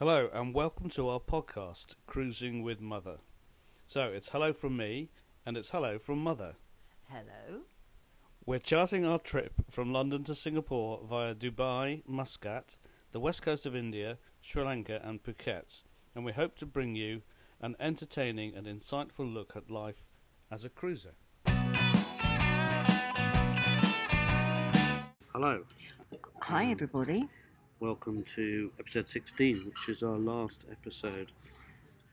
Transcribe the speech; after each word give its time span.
Hello, 0.00 0.28
and 0.32 0.52
welcome 0.52 0.90
to 0.90 1.08
our 1.08 1.20
podcast, 1.20 1.94
Cruising 2.08 2.64
with 2.64 2.80
Mother. 2.80 3.18
So, 3.86 4.06
it's 4.06 4.30
hello 4.30 4.52
from 4.52 4.76
me, 4.76 5.10
and 5.46 5.56
it's 5.56 5.70
hello 5.70 6.00
from 6.00 6.18
Mother. 6.18 6.56
Hello. 7.08 7.60
We're 8.44 8.58
charting 8.58 9.04
our 9.04 9.20
trip 9.20 9.52
from 9.70 9.92
London 9.92 10.24
to 10.24 10.34
Singapore 10.34 11.00
via 11.08 11.32
Dubai, 11.32 12.02
Muscat, 12.08 12.76
the 13.12 13.20
west 13.20 13.42
coast 13.42 13.66
of 13.66 13.76
India, 13.76 14.18
Sri 14.40 14.64
Lanka, 14.64 15.00
and 15.04 15.22
Phuket, 15.22 15.84
and 16.16 16.24
we 16.24 16.32
hope 16.32 16.56
to 16.56 16.66
bring 16.66 16.96
you 16.96 17.22
an 17.60 17.76
entertaining 17.78 18.52
and 18.56 18.66
insightful 18.66 19.32
look 19.32 19.52
at 19.54 19.70
life 19.70 20.08
as 20.50 20.64
a 20.64 20.68
cruiser. 20.68 21.14
Hello, 25.32 25.62
Hi, 26.42 26.64
everybody. 26.66 27.28
Welcome 27.84 28.22
to 28.22 28.70
episode 28.80 29.06
16, 29.06 29.66
which 29.66 29.90
is 29.90 30.02
our 30.02 30.16
last 30.16 30.66
episode 30.72 31.30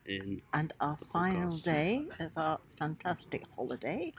in 0.05 0.41
And 0.52 0.73
our 0.81 0.98
final 0.98 1.49
podcast. 1.49 1.63
day 1.63 2.07
of 2.20 2.34
our 2.35 2.59
fantastic 2.77 3.45
holiday 3.55 4.12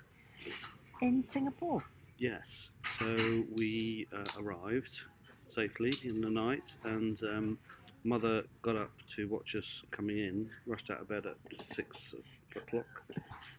in 1.02 1.22
Singapore. 1.22 1.84
Yes, 2.16 2.70
so 2.86 3.44
we 3.58 4.06
uh, 4.16 4.24
arrived 4.40 5.02
safely 5.46 5.92
in 6.02 6.22
the 6.22 6.30
night, 6.30 6.74
and 6.84 7.22
um, 7.24 7.58
mother 8.02 8.44
got 8.62 8.76
up 8.76 8.92
to 9.16 9.28
watch 9.28 9.54
us 9.54 9.82
coming 9.90 10.16
in. 10.20 10.48
Rushed 10.66 10.90
out 10.90 11.02
of 11.02 11.08
bed 11.10 11.26
at 11.26 11.36
six 11.54 12.14
o'clock, 12.56 13.02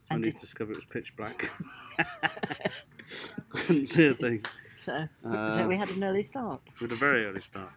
And 0.10 0.18
only 0.18 0.32
to 0.32 0.40
discover 0.40 0.72
it 0.72 0.78
was 0.78 0.86
pitch 0.86 1.16
black. 1.16 1.52
Couldn't 3.50 3.86
see 3.86 4.08
a 4.08 4.16
thing. 4.16 4.44
So, 4.78 5.08
Uh, 5.24 5.58
so 5.58 5.68
we 5.68 5.78
had 5.78 5.90
an 5.92 6.04
early 6.04 6.24
start. 6.24 6.60
With 6.82 6.92
a 6.92 6.96
very 6.96 7.26
early 7.26 7.40
start. 7.40 7.72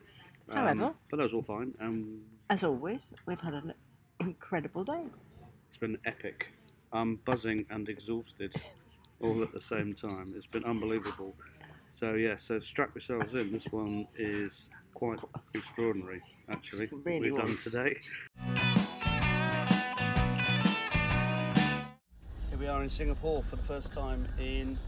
Um, 0.50 0.56
However- 0.56 0.94
but 1.10 1.16
that 1.16 1.22
was 1.24 1.34
all 1.34 1.42
fine. 1.42 1.74
Um, 1.80 2.22
As 2.50 2.62
always, 2.62 3.12
we've 3.26 3.40
had 3.40 3.54
an 3.54 3.74
incredible 4.20 4.84
day. 4.84 5.06
it's 5.66 5.76
been 5.76 5.98
epic. 6.04 6.52
I'm 6.92 7.16
buzzing 7.16 7.66
and 7.70 7.88
exhausted 7.88 8.54
all 9.20 9.42
at 9.42 9.52
the 9.52 9.58
same 9.60 9.92
time. 9.92 10.32
It's 10.36 10.46
been 10.46 10.64
unbelievable. 10.64 11.34
So 11.88 12.14
yeah, 12.14 12.36
so 12.36 12.58
strap 12.60 12.94
yourselves 12.94 13.34
in. 13.34 13.52
This 13.52 13.66
one 13.66 14.06
is 14.16 14.70
quite 14.94 15.18
extraordinary, 15.54 16.22
actually. 16.48 16.86
what 16.86 17.04
Really 17.04 17.32
we've 17.32 17.40
done 17.40 17.56
today. 17.56 17.96
Here 22.50 22.58
we 22.58 22.68
are 22.68 22.82
in 22.82 22.88
Singapore 22.88 23.42
for 23.42 23.56
the 23.56 23.62
first 23.62 23.92
time 23.92 24.28
in 24.38 24.78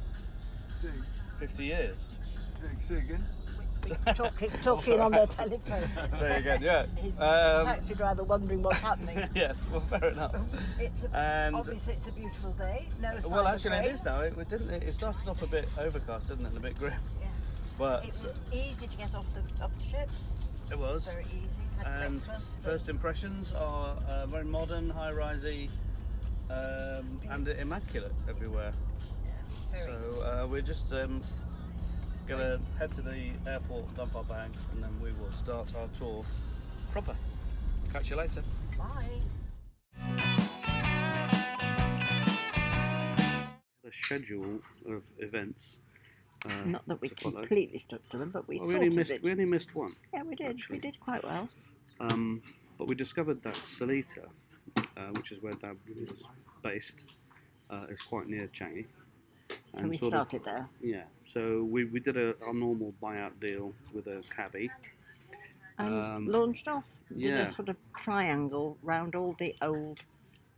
50 1.40 1.64
years. 1.64 2.08
Say 2.80 2.96
again. 2.98 3.24
Talking, 4.14 4.50
talking 4.62 5.00
on 5.00 5.12
the 5.12 5.26
telephone. 5.26 6.18
Say 6.18 6.36
again, 6.38 6.62
yeah. 6.62 6.86
His 6.96 7.12
Um, 7.14 7.66
taxi 7.66 7.94
driver 7.94 8.24
wondering 8.24 8.62
what's 8.62 8.78
happening. 8.80 9.28
yes, 9.34 9.66
well, 9.70 9.80
fair 9.80 10.04
enough. 10.10 10.34
It's 10.78 11.04
a, 11.04 11.16
And- 11.16 11.56
obviously 11.56 11.94
it's 11.94 12.06
a 12.08 12.12
beautiful 12.12 12.52
day. 12.52 12.88
No 13.00 13.14
Well, 13.28 13.46
actually, 13.46 13.76
it 13.78 13.86
is 13.92 14.04
now. 14.04 14.20
It, 14.20 14.36
it 14.36 14.48
didn't. 14.48 14.70
It 14.70 14.92
started 14.94 15.28
off 15.28 15.42
a 15.42 15.46
bit 15.46 15.68
overcast, 15.78 16.28
didn't 16.28 16.46
it, 16.46 16.48
and 16.48 16.56
a 16.58 16.60
bit 16.60 16.78
grim. 16.78 16.92
Yeah. 17.20 17.28
But 17.78 18.04
It 18.04 18.08
was 18.08 18.38
easy 18.52 18.86
to 18.88 18.96
get 18.96 19.14
off 19.14 19.26
the 19.34 19.64
off 19.64 19.70
the 19.78 19.84
ship. 19.90 20.10
it 20.70 20.78
was. 20.78 21.06
Very 21.06 21.24
easy. 21.26 21.48
Had 21.78 21.86
And 22.02 22.18
breakfast. 22.24 22.46
first 22.64 22.88
impressions 22.88 23.52
are 23.52 23.96
uh, 24.08 24.26
very 24.26 24.44
modern, 24.44 24.90
high-risey, 24.90 25.70
um, 26.50 27.20
and 27.30 27.46
immaculate 27.48 28.12
everywhere. 28.28 28.72
Very. 29.72 29.84
So 29.84 30.22
uh, 30.22 30.46
we're 30.46 30.62
just 30.62 30.92
um, 30.92 31.22
gonna 32.28 32.60
head 32.78 32.92
to 32.94 33.00
the 33.02 33.30
airport, 33.46 33.94
dump 33.96 34.14
our 34.14 34.24
bags, 34.24 34.58
and 34.72 34.82
then 34.82 34.90
we 35.02 35.10
will 35.12 35.32
start 35.32 35.74
our 35.74 35.88
tour 35.98 36.24
proper. 36.92 37.16
Catch 37.92 38.10
you 38.10 38.16
later. 38.16 38.42
Bye. 38.76 39.22
A 43.84 43.90
schedule 43.90 44.60
of 44.86 45.02
events. 45.18 45.80
Uh, 46.46 46.50
Not 46.66 46.86
that 46.86 47.00
we 47.00 47.08
completely 47.08 47.78
stuck 47.78 48.06
to 48.10 48.18
them, 48.18 48.30
but 48.30 48.46
we 48.46 48.58
Well, 48.58 48.68
we 48.68 48.74
only 48.74 48.90
missed. 48.90 49.10
it. 49.10 49.22
We 49.22 49.30
only 49.32 49.46
missed 49.46 49.74
one. 49.74 49.96
Yeah, 50.12 50.22
we 50.22 50.34
did. 50.34 50.48
actually. 50.48 50.76
We 50.76 50.80
did 50.80 51.00
quite 51.00 51.24
well. 51.24 51.48
Um, 51.98 52.42
but 52.76 52.86
we 52.86 52.94
discovered 52.94 53.42
that 53.42 53.54
Seletar, 53.54 54.28
uh, 54.96 55.08
which 55.16 55.32
is 55.32 55.40
where 55.42 55.54
Dad 55.54 55.76
was 56.10 56.28
based, 56.62 57.08
uh, 57.70 57.86
is 57.88 58.02
quite 58.02 58.28
near 58.28 58.46
Changi. 58.48 58.86
So 59.50 59.80
And 59.80 59.88
we 59.90 59.96
sort 59.96 60.14
of- 60.14 60.26
started 60.28 60.44
there. 60.44 60.68
yeah, 60.80 61.04
so 61.24 61.62
we, 61.64 61.84
we 61.84 62.00
did 62.00 62.16
a, 62.16 62.34
our 62.44 62.54
normal 62.54 62.92
buyout 63.02 63.38
deal 63.40 63.72
with 63.92 64.06
a 64.06 64.22
cabbie. 64.34 64.70
And 65.78 65.94
Um, 65.94 66.26
launched 66.26 66.66
off. 66.68 66.88
Did 67.08 67.18
yeah. 67.18 67.46
a 67.46 67.50
sort 67.50 67.68
of 67.68 67.76
triangle 67.98 68.76
round 68.82 69.14
all 69.14 69.34
the 69.34 69.54
old 69.62 70.00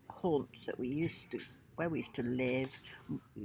haunts 0.09 0.65
that 0.65 0.79
we 0.79 0.89
used 0.89 1.31
to, 1.33 1.41
where 1.77 1.91
we 1.91 1.99
used 1.99 2.15
to 2.15 2.23
live. 2.23 2.81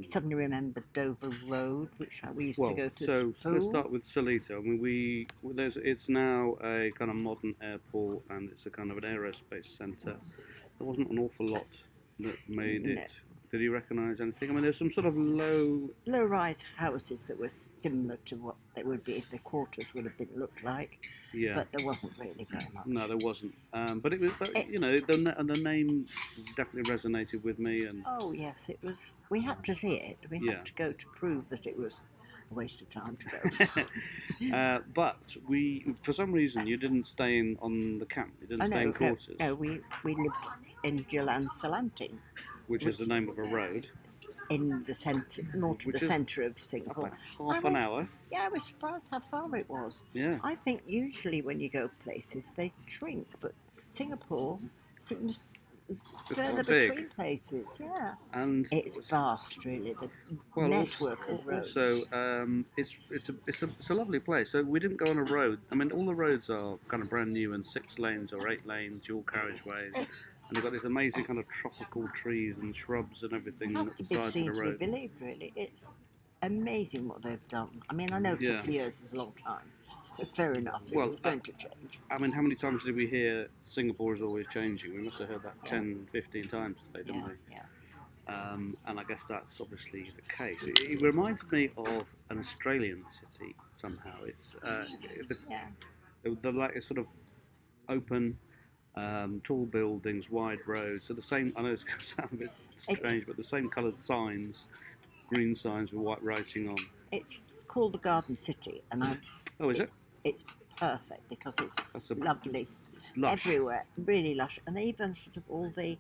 Suddenly 0.08 0.36
remembered 0.36 0.86
Dover 0.94 1.32
Road, 1.48 1.90
which 1.98 2.22
we 2.34 2.46
used 2.48 2.60
Well, 2.60 2.70
to 2.70 2.76
go 2.76 2.90
to 2.90 3.06
so 3.06 3.32
school. 3.34 3.52
let's 3.54 3.66
start 3.66 3.92
with 3.92 4.04
Seletar. 4.04 4.58
I 4.58 4.62
mean, 4.62 4.80
we 4.80 5.28
well, 5.42 5.54
there's 5.54 5.76
it's 5.78 6.08
now 6.10 6.56
a 6.64 6.92
kind 6.92 7.12
of 7.12 7.18
modern 7.18 7.56
airport 7.62 8.24
and 8.30 8.50
it's 8.52 8.66
a 8.66 8.70
kind 8.70 8.90
of 8.92 8.98
an 8.98 9.04
aerospace 9.04 9.66
centre. 9.66 10.18
There 10.78 10.88
wasn't 10.88 11.10
an 11.12 11.20
awful 11.20 11.46
lot 11.48 11.88
that 12.22 12.38
made 12.48 12.84
No. 12.86 13.02
it. 13.02 13.22
Did 13.56 13.64
you 13.64 13.72
recognise 13.72 14.20
anything? 14.20 14.50
I 14.50 14.54
mean, 14.54 14.64
there's 14.64 14.78
some 14.78 14.92
sort 14.92 15.08
of 15.08 15.16
low 15.16 15.90
Low-rise 16.06 16.62
houses 16.76 17.24
that 17.24 17.40
were 17.40 17.48
similar 17.48 18.18
to 18.26 18.36
what 18.36 18.56
they 18.76 18.84
would 18.84 19.02
be 19.06 19.14
if 19.14 19.30
the 19.32 19.40
quarters 19.40 19.86
would 19.94 20.04
have 20.04 20.18
been 20.18 20.28
looked 20.36 20.66
like, 20.66 21.08
yeah. 21.34 21.56
but 21.56 21.72
there 21.72 21.86
wasn't 21.86 22.12
really 22.20 22.46
very 22.52 22.68
much. 22.74 22.86
No, 22.86 23.08
there 23.08 23.16
wasn't. 23.16 23.56
Um, 23.72 24.02
but 24.02 24.12
it 24.12 24.20
was, 24.20 24.32
but, 24.38 24.68
you 24.68 24.80
know, 24.80 24.98
the, 24.98 25.16
the 25.16 25.62
name 25.62 26.06
definitely 26.58 26.92
resonated 26.94 27.46
with 27.46 27.58
me, 27.58 27.86
and 27.86 28.04
Oh 28.06 28.34
yes, 28.34 28.68
it 28.68 28.78
was. 28.84 29.16
We 29.30 29.40
had 29.40 29.64
to 29.64 29.74
see 29.74 29.96
it. 29.96 30.18
We 30.30 30.42
Yeah. 30.44 30.56
had 30.56 30.66
to 30.66 30.74
go 30.74 30.92
to 30.92 31.06
prove 31.16 31.48
that 31.48 31.66
it 31.66 31.78
was 31.80 32.02
a 32.52 32.54
waste 32.54 32.82
of 32.82 32.90
time 32.90 33.16
to 33.16 33.86
go. 34.52 34.54
uh, 34.54 34.80
but 34.94 35.38
we, 35.48 35.96
for 36.02 36.12
some 36.12 36.34
reason, 36.34 36.68
you 36.68 36.76
didn't 36.76 37.06
stay 37.06 37.38
in 37.38 37.58
on 37.62 38.00
the 38.00 38.06
camp. 38.06 38.34
You 38.42 38.48
didn't 38.48 38.64
Oh, 38.64 38.66
stay 38.66 38.84
in 38.84 38.92
quarters, 38.92 39.30
no, 39.40 39.56
we, 39.56 39.80
we 40.04 40.14
lived 40.14 40.46
in 40.84 41.06
Jalan 41.06 41.50
Selanting, 41.50 42.20
which 42.68 42.86
is 42.86 42.98
the 42.98 43.06
name 43.06 43.30
of 43.30 43.38
a 43.40 43.44
road. 43.44 43.88
in 44.52 44.84
the 44.84 44.94
centre, 44.94 45.42
to 45.42 45.58
Which 45.60 45.86
the 45.86 45.90
is 45.96 46.08
centre 46.08 46.44
of 46.44 46.56
Singapore. 46.58 47.10
Half 47.40 47.66
I 47.66 47.68
an 47.70 47.74
was- 47.74 47.82
hour. 47.84 48.08
Yeah, 48.32 48.44
I 48.46 48.50
was 48.50 48.64
surprised 48.64 49.10
how 49.10 49.20
far 49.20 49.56
it 49.56 49.68
was. 49.68 50.06
Yeah. 50.14 50.38
I 50.44 50.54
think 50.54 50.84
usually 50.88 51.42
when 51.42 51.60
you 51.60 51.68
go 51.70 51.90
places 52.04 52.52
they 52.56 52.72
shrink, 52.86 53.28
but 53.42 53.54
Singapore 53.90 54.60
seems 55.00 55.40
further 56.34 56.64
big. 56.64 56.90
between 56.90 57.10
places. 57.10 57.76
Yeah, 57.80 58.14
And 58.34 58.68
it's 58.72 58.98
vast, 59.10 59.66
really. 59.66 59.94
The 59.94 60.10
well, 60.56 60.68
network 60.68 61.20
also, 61.30 61.34
of 61.34 61.46
roads. 61.48 61.78
also 61.78 62.04
um, 62.12 62.66
it's 62.78 62.98
it's 63.12 63.30
a, 63.30 63.36
it's 63.48 63.64
a 63.64 63.66
it's 63.66 63.90
a 63.90 63.94
lovely 63.96 64.20
place. 64.20 64.50
So 64.52 64.62
we 64.64 64.80
didn't 64.80 64.98
go 64.98 65.10
on 65.12 65.18
a 65.18 65.24
road. 65.24 65.60
I 65.72 65.76
mean, 65.76 65.92
all 65.92 66.06
the 66.06 66.16
roads 66.16 66.50
are 66.50 66.78
kind 66.88 67.02
of 67.04 67.10
brand 67.10 67.34
new 67.34 67.54
and 67.54 67.66
six 67.66 67.98
lanes 68.00 68.34
or 68.34 68.48
eight 68.48 68.66
lane 68.68 69.00
dual 69.04 69.24
carriageways, 69.24 70.06
and 70.48 70.56
they've 70.56 70.64
got 70.64 70.72
these 70.72 70.86
amazing 70.86 71.24
kind 71.26 71.40
of 71.40 71.48
tropical 71.48 72.08
trees 72.10 72.58
and 72.60 72.76
shrubs 72.76 73.24
and 73.24 73.34
everything 73.34 73.76
has 73.76 73.90
the 73.92 74.04
to 74.04 74.10
be 74.10 74.16
side 74.16 74.28
of 74.28 74.34
the 74.34 74.44
to 74.46 74.52
be 74.52 74.60
road. 74.60 74.80
believed, 74.80 75.22
really. 75.22 75.52
It's 75.56 75.90
amazing 76.44 77.08
what 77.08 77.22
they've 77.22 77.48
done. 77.48 77.82
I 77.90 77.94
mean, 77.94 78.08
I 78.14 78.20
know 78.20 78.38
Yeah. 78.40 78.58
50 78.58 78.72
years 78.72 79.02
is 79.02 79.14
a 79.14 79.18
long 79.18 79.34
time, 79.34 79.72
so 80.04 80.24
fair 80.36 80.54
enough. 80.54 80.84
Well, 80.92 81.10
was 81.10 81.22
going 81.22 81.40
to 81.42 81.52
change. 81.54 82.00
I 82.12 82.18
mean, 82.20 82.32
how 82.32 82.42
many 82.42 82.56
times 82.56 82.84
did 82.84 82.96
we 82.96 83.08
hear 83.08 83.48
Singapore 83.64 84.14
is 84.14 84.22
always 84.22 84.48
changing? 84.48 84.94
We 84.96 85.02
must 85.04 85.18
have 85.20 85.30
heard 85.30 85.44
that 85.44 85.56
Yeah. 85.64 85.70
10, 85.72 86.06
15 86.12 86.48
times 86.48 86.84
today, 86.88 87.04
didn't 87.06 87.22
Yeah, 87.22 87.28
we? 87.28 87.34
yeah. 87.52 87.62
Um, 88.28 88.76
and 88.88 89.00
I 89.00 89.04
guess 89.04 89.26
that's 89.26 89.62
obviously 89.62 90.10
the 90.16 90.22
case. 90.24 90.66
It, 90.66 90.80
it 90.80 91.02
reminds 91.02 91.50
me 91.52 91.70
of 91.78 92.16
an 92.32 92.40
Australian 92.40 93.08
city 93.08 93.56
somehow. 93.70 94.24
It's 94.24 94.56
uh, 94.64 94.86
the, 95.28 95.38
yeah. 95.48 95.66
the, 96.24 96.32
the 96.42 96.52
like 96.52 96.76
it's 96.76 96.88
sort 96.88 96.98
of 96.98 97.08
open, 97.88 98.40
um, 98.98 99.42
tall 99.44 99.66
buildings, 99.66 100.30
wide 100.30 100.60
roads. 100.66 101.06
So 101.06 101.14
the 101.14 101.22
same. 101.22 101.54
I 101.56 101.62
know 101.62 101.70
it's 101.70 101.84
going 101.86 102.00
to 102.00 102.04
sound 102.06 102.30
a 102.34 102.36
bit 102.36 102.52
strange, 102.76 103.26
but 103.28 103.38
the 103.38 103.44
same 103.44 103.70
coloured 103.70 103.98
signs, 104.00 104.68
green 105.28 105.54
signs 105.54 105.92
with 105.94 106.02
white 106.02 106.24
writing 106.24 106.70
on. 106.70 106.78
It's 107.12 107.64
called 107.68 107.94
the 107.94 107.98
Garden 108.00 108.36
City, 108.36 108.82
and 108.92 109.04
I, 109.04 109.18
Oh, 109.60 109.70
is 109.70 109.80
it? 109.80 109.90
it's 110.24 110.44
perfect 110.78 111.28
because 111.30 111.56
it's 111.60 111.76
That's 111.94 112.12
a 112.12 112.16
lovely 112.16 112.68
it's 112.94 113.16
lush. 113.18 113.46
everywhere, 113.46 113.86
really 114.06 114.36
lush, 114.36 114.60
and 114.68 114.78
even 114.80 115.16
sort 115.16 115.38
of 115.38 115.44
all 115.50 115.70
the 115.70 115.98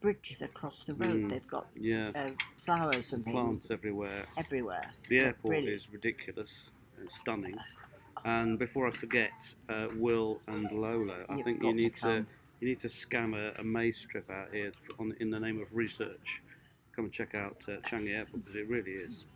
bridges 0.00 0.42
across 0.42 0.82
the 0.84 0.94
road. 0.94 1.08
Mm. 1.24 1.28
They've 1.30 1.46
got 1.46 1.66
Yeah, 1.74 2.10
uh, 2.14 2.30
flowers 2.58 3.12
and 3.12 3.24
things 3.24 3.34
plants 3.34 3.70
everywhere. 3.70 4.26
everywhere. 4.36 4.90
The 5.08 5.18
airport 5.20 5.42
brilliant. 5.52 5.68
is 5.76 5.92
ridiculous 5.92 6.72
and 6.98 7.10
stunning. 7.10 7.56
And 8.24 8.58
before 8.58 8.86
I 8.86 8.90
forget, 8.90 9.54
uh, 9.68 9.88
Will 9.96 10.40
and 10.48 10.70
Lola, 10.72 11.24
I 11.28 11.36
You've 11.36 11.44
think 11.44 11.62
you 11.62 11.70
to 11.70 11.76
need 11.76 11.96
to, 11.96 12.00
come. 12.00 12.26
you 12.60 12.68
need 12.68 12.80
to 12.80 12.88
scam 12.88 13.36
a, 13.36 13.60
a 13.60 13.64
maze 13.64 14.04
trip 14.04 14.30
out 14.30 14.52
here 14.52 14.72
f- 14.76 14.96
on, 14.98 15.14
in 15.20 15.30
the 15.30 15.38
name 15.38 15.60
of 15.60 15.74
research, 15.74 16.42
come 16.94 17.04
and 17.04 17.12
check 17.12 17.34
out 17.34 17.64
uh, 17.68 17.72
Changi 17.88 18.14
Airport 18.16 18.44
because 18.44 18.56
it 18.56 18.68
really 18.68 18.92
is 18.92 19.26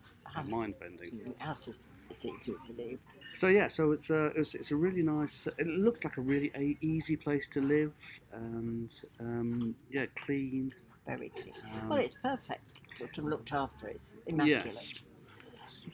mind 0.49 0.75
bending. 0.79 1.35
House 1.39 1.69
is 1.69 1.87
it's 2.09 2.25
easy 2.25 2.53
to 2.67 2.73
believe. 2.73 3.01
So 3.33 3.49
yeah, 3.49 3.67
so 3.67 3.93
it's 3.93 4.11
a 4.11 4.27
it's, 4.37 4.55
it's 4.55 4.71
a 4.73 4.77
really 4.77 5.03
nice. 5.03 5.47
It 5.59 5.67
looks 5.67 6.03
like 6.05 6.17
a 6.17 6.21
really 6.21 6.51
a, 6.57 6.77
easy 6.81 7.17
place 7.17 7.49
to 7.51 7.61
live, 7.61 7.95
and 8.33 8.93
um, 9.21 9.75
yeah, 9.91 10.07
clean. 10.17 10.75
Very 11.07 11.31
clean. 11.31 11.55
Um, 11.75 11.89
well, 11.89 11.99
it's 11.99 12.15
perfect. 12.23 12.99
Sort 12.99 13.17
of 13.19 13.25
looked 13.25 13.53
after. 13.53 13.89
It's 13.89 14.15
immaculate. 14.27 14.65
Yes. 14.67 14.95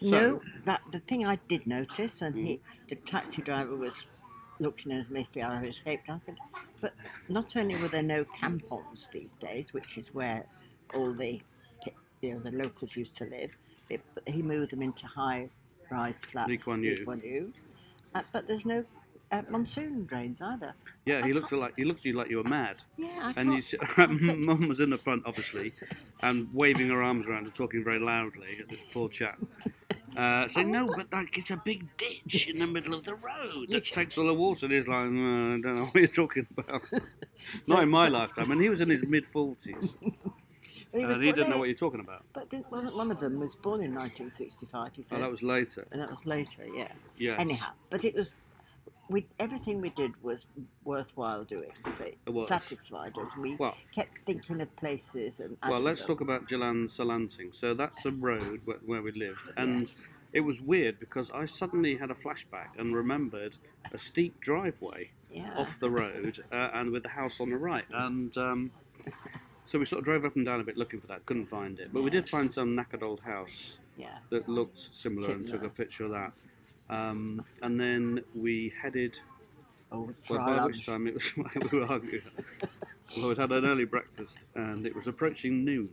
No, 0.00 0.42
that 0.64 0.82
the 0.90 1.00
thing 1.00 1.24
I 1.24 1.36
did 1.48 1.66
notice, 1.66 2.22
and 2.22 2.34
Mm. 2.34 2.44
he, 2.44 2.60
the 2.88 2.96
taxi 2.96 3.42
driver 3.42 3.76
was 3.76 4.06
looking 4.58 4.92
at 4.92 5.10
me 5.10 5.26
if 5.30 5.42
I 5.42 5.64
escaped. 5.64 6.08
I 6.08 6.18
said, 6.18 6.38
but 6.80 6.94
not 7.28 7.56
only 7.56 7.76
were 7.76 7.88
there 7.88 8.02
no 8.02 8.24
kampongs 8.24 9.10
these 9.10 9.34
days, 9.34 9.72
which 9.72 9.98
is 9.98 10.14
where 10.14 10.46
all 10.94 11.12
the 11.12 11.40
you 12.22 12.32
know 12.34 12.40
the 12.40 12.50
locals 12.50 12.96
used 12.96 13.14
to 13.14 13.24
live, 13.26 13.56
but 13.88 14.00
he 14.26 14.42
moved 14.42 14.70
them 14.72 14.82
into 14.82 15.06
high-rise 15.06 16.16
flats. 16.18 16.48
Lee 16.48 16.56
Kuan 16.58 16.82
Yew. 16.82 17.04
Kuan 17.04 17.20
Yew. 17.20 17.52
Uh, 18.14 18.22
but 18.32 18.46
there's 18.48 18.64
no 18.64 18.84
uh, 19.32 19.42
monsoon 19.50 20.04
drains 20.06 20.40
either. 20.42 20.74
Yeah, 21.04 21.20
I 21.22 21.26
he 21.26 21.32
looks 21.32 21.50
like 21.52 21.74
he 21.76 21.84
looks 21.84 22.00
at 22.02 22.04
you 22.06 22.12
like 22.14 22.30
you 22.30 22.38
were 22.38 22.44
mad. 22.44 22.82
Yeah, 22.96 23.08
I 23.22 23.40
And 23.40 23.54
you, 23.54 23.62
can't- 23.62 24.12
s- 24.12 24.36
Mum 24.46 24.68
was 24.68 24.80
in 24.80 24.90
the 24.90 24.98
front, 24.98 25.22
obviously, 25.26 25.72
and 26.22 26.48
waving 26.52 26.88
her 26.88 27.02
arms 27.02 27.26
around 27.26 27.44
and 27.46 27.54
talking 27.54 27.82
very 27.84 27.98
loudly 27.98 28.58
at 28.60 28.68
this 28.68 28.82
poor 28.92 29.08
chap. 29.08 29.38
Uh, 30.16 30.48
saying, 30.48 30.70
no, 30.72 30.86
but 30.96 31.12
like 31.12 31.36
it's 31.36 31.50
a 31.50 31.56
big 31.58 31.84
ditch 31.98 32.48
in 32.48 32.58
the 32.58 32.66
middle 32.66 32.94
of 32.94 33.04
the 33.04 33.14
road 33.14 33.66
that 33.68 33.84
takes 33.84 34.16
all 34.16 34.26
the 34.26 34.32
water. 34.34 34.64
And 34.66 34.74
he's 34.74 34.88
like, 34.88 34.96
"Uh, 34.96 35.02
I 35.04 35.60
don't 35.60 35.74
know 35.74 35.84
what 35.86 35.94
you're 35.96 36.06
talking 36.06 36.46
about. 36.56 36.82
Not 37.68 37.82
in 37.82 37.90
my 37.90 38.08
lifetime. 38.08 38.50
And 38.50 38.62
he 38.62 38.68
was 38.70 38.80
in 38.80 38.88
his 38.88 39.04
mid 39.06 39.24
40s, 39.24 39.96
He 40.92 41.04
was 41.04 41.12
and 41.14 41.22
he 41.22 41.28
born- 41.30 41.36
didn't 41.36 41.50
know 41.50 41.58
what 41.58 41.68
you're 41.68 41.76
talking 41.76 42.00
about. 42.00 42.24
But 42.32 42.50
one, 42.70 42.86
one 42.96 43.10
of 43.10 43.20
them 43.20 43.38
was 43.38 43.54
born 43.56 43.82
in 43.82 43.92
1965. 43.94 44.94
He 44.94 45.02
said, 45.02 45.18
Oh, 45.18 45.20
that 45.20 45.30
was 45.30 45.42
later. 45.42 45.86
and 45.92 46.00
that 46.00 46.08
was 46.08 46.24
later. 46.24 46.62
Yeah. 46.74 46.88
Yes. 47.18 47.38
Anyhow, 47.40 47.72
but 47.90 48.02
it 48.04 48.14
was. 48.14 48.30
We, 49.08 49.26
everything 49.38 49.80
we 49.80 49.90
did 49.90 50.20
was 50.22 50.46
worthwhile 50.84 51.44
doing. 51.44 51.70
So 51.96 52.04
it 52.04 52.18
It 52.26 52.30
was. 52.30 52.48
satisfied 52.48 53.16
us. 53.18 53.36
We 53.36 53.54
Well- 53.56 53.76
kept 53.92 54.18
thinking 54.26 54.60
of 54.60 54.74
places 54.76 55.38
and. 55.40 55.56
Well, 55.68 55.80
let's 55.80 56.00
them. 56.04 56.08
talk 56.16 56.20
about 56.22 56.48
Jalan 56.48 56.90
Selanting. 56.90 57.52
So 57.52 57.72
that's 57.74 58.04
a 58.04 58.10
road 58.10 58.62
where, 58.64 58.78
where 58.84 59.02
we 59.02 59.12
lived, 59.12 59.50
and 59.56 59.92
it 60.32 60.40
was 60.40 60.60
weird 60.60 60.98
because 60.98 61.30
I 61.30 61.44
suddenly 61.44 61.96
had 61.96 62.10
a 62.10 62.14
flashback 62.14 62.76
and 62.78 62.94
remembered 62.94 63.56
a 63.92 63.98
steep 63.98 64.40
driveway 64.40 65.10
Yeah. 65.30 65.54
off 65.56 65.78
the 65.78 65.88
road 65.90 66.40
uh, 66.52 66.70
and 66.74 66.90
with 66.90 67.04
the 67.04 67.10
house 67.10 67.40
on 67.40 67.50
the 67.50 67.58
right, 67.58 67.84
and 67.92 68.36
um, 68.36 68.70
so 69.64 69.78
we 69.78 69.84
sort 69.84 70.00
of 70.00 70.04
drove 70.04 70.24
up 70.24 70.34
and 70.36 70.44
down 70.44 70.60
a 70.60 70.64
bit 70.64 70.76
looking 70.76 70.98
for 70.98 71.06
that. 71.06 71.24
Couldn't 71.26 71.46
find 71.46 71.78
it, 71.78 71.92
but 71.92 72.02
we 72.02 72.10
did 72.10 72.28
find 72.28 72.52
some 72.52 72.76
knackered 72.76 73.02
old 73.02 73.20
house 73.20 73.78
Yeah. 73.96 74.18
that 74.30 74.48
looked 74.48 74.78
similar, 74.78 75.30
and 75.30 75.46
took 75.46 75.62
a 75.62 75.68
picture 75.68 76.04
of 76.04 76.10
that. 76.10 76.32
Um, 76.88 77.44
and 77.62 77.80
then 77.80 78.22
we 78.34 78.72
headed. 78.80 79.18
Oh, 79.92 80.10
for 80.24 80.38
Well, 80.38 80.46
by 80.46 80.56
lunch. 80.56 80.76
which 80.78 80.86
time 80.86 81.06
it 81.06 81.14
was 81.14 81.36
we 81.72 81.78
were 81.78 81.86
hungry. 81.86 82.22
well, 83.16 83.28
we'd 83.28 83.38
had 83.38 83.52
an 83.52 83.64
early 83.64 83.84
breakfast, 83.84 84.44
and 84.54 84.84
it 84.86 84.94
was 84.94 85.06
approaching 85.06 85.64
noon, 85.64 85.90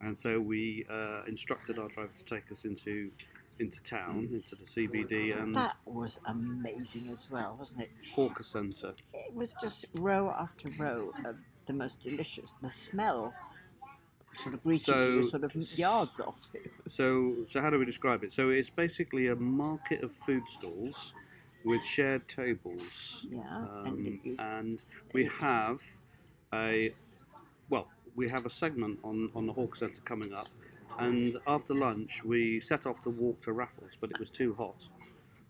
and 0.00 0.16
so 0.16 0.40
we 0.40 0.86
uh, 0.90 1.22
instructed 1.26 1.78
our 1.78 1.88
driver 1.88 2.12
to 2.16 2.24
take 2.24 2.50
us 2.50 2.64
into 2.64 3.10
into 3.58 3.82
town, 3.82 4.26
into 4.32 4.54
the 4.56 4.64
CBD 4.64 5.38
and 5.38 5.54
That 5.54 5.76
was 5.84 6.18
amazing 6.24 7.10
as 7.12 7.30
well, 7.30 7.56
wasn't 7.58 7.82
it? 7.82 7.90
Hawker 8.14 8.42
Centre. 8.42 8.94
It 9.12 9.34
was 9.34 9.50
just 9.60 9.84
row 9.98 10.30
after 10.30 10.72
row 10.82 11.12
of 11.26 11.36
the 11.66 11.74
most 11.74 12.00
delicious. 12.00 12.56
The 12.62 12.70
smell 12.70 13.34
sort 14.34 14.54
of 14.54 14.62
greeted 14.62 14.86
you 14.88 15.22
So- 15.22 15.28
sort 15.28 15.44
of 15.44 15.78
yards 15.78 16.20
off 16.20 16.48
you. 16.54 16.70
So, 16.88 17.44
so 17.46 17.60
how 17.60 17.70
do 17.70 17.78
we 17.78 17.84
describe 17.84 18.22
it? 18.24 18.32
So 18.32 18.50
it's 18.50 18.70
basically 18.70 19.26
a 19.28 19.36
market 19.36 20.02
of 20.02 20.12
food 20.12 20.48
stalls 20.48 21.14
with 21.64 21.82
shared 21.84 22.26
tables, 22.26 23.26
Yeah, 23.30 23.40
um, 23.58 23.86
and 23.86 24.20
you- 24.24 24.36
and 24.38 24.84
we 25.12 25.24
have 25.26 25.82
a 26.52 26.94
well, 27.68 27.88
we 28.16 28.28
have 28.28 28.46
a 28.46 28.50
segment 28.50 28.98
on 29.04 29.30
on 29.34 29.46
the 29.46 29.52
Hawk 29.52 29.76
Centre 29.76 30.02
coming 30.02 30.32
up. 30.32 30.48
And 30.98 31.38
after 31.46 31.72
lunch, 31.74 32.24
we 32.24 32.60
set 32.60 32.84
off 32.86 33.00
to 33.02 33.10
walk 33.10 33.40
to 33.42 33.52
Raffles, 33.52 33.96
but 34.00 34.10
it 34.10 34.18
was 34.18 34.28
too 34.30 34.54
hot. 34.54 34.88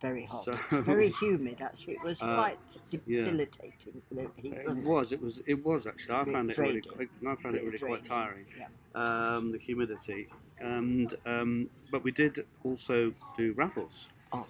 Very 0.00 0.24
hot. 0.24 0.44
So- 0.44 0.80
Very 0.82 1.08
humid, 1.20 1.60
actually. 1.60 1.94
It 1.94 2.02
was 2.02 2.20
Uh, 2.22 2.34
quite 2.36 2.58
yeah. 2.90 3.24
debilitating. 3.24 4.02
the 4.10 4.30
heat, 4.36 4.54
It 4.54 4.76
wasn't. 4.76 5.20
It 5.20 5.24
was. 5.24 5.42
It 5.46 5.64
was 5.64 5.86
actually. 5.86 6.14
I 6.14 6.24
found 6.24 6.50
it 6.50 6.58
really. 6.58 6.80
Quite, 6.80 7.10
I 7.26 7.34
found 7.36 7.54
it 7.56 7.64
really 7.64 7.78
quite 7.78 8.02
tiring. 8.04 8.46
draining, 8.46 8.68
Um, 8.94 9.52
the 9.52 9.58
humidity, 9.58 10.26
and 10.58 11.14
um, 11.26 11.68
but 11.92 12.02
we 12.02 12.10
did 12.12 12.46
also 12.64 13.12
do 13.36 13.52
Raffles. 13.52 14.08
Oh, 14.32 14.46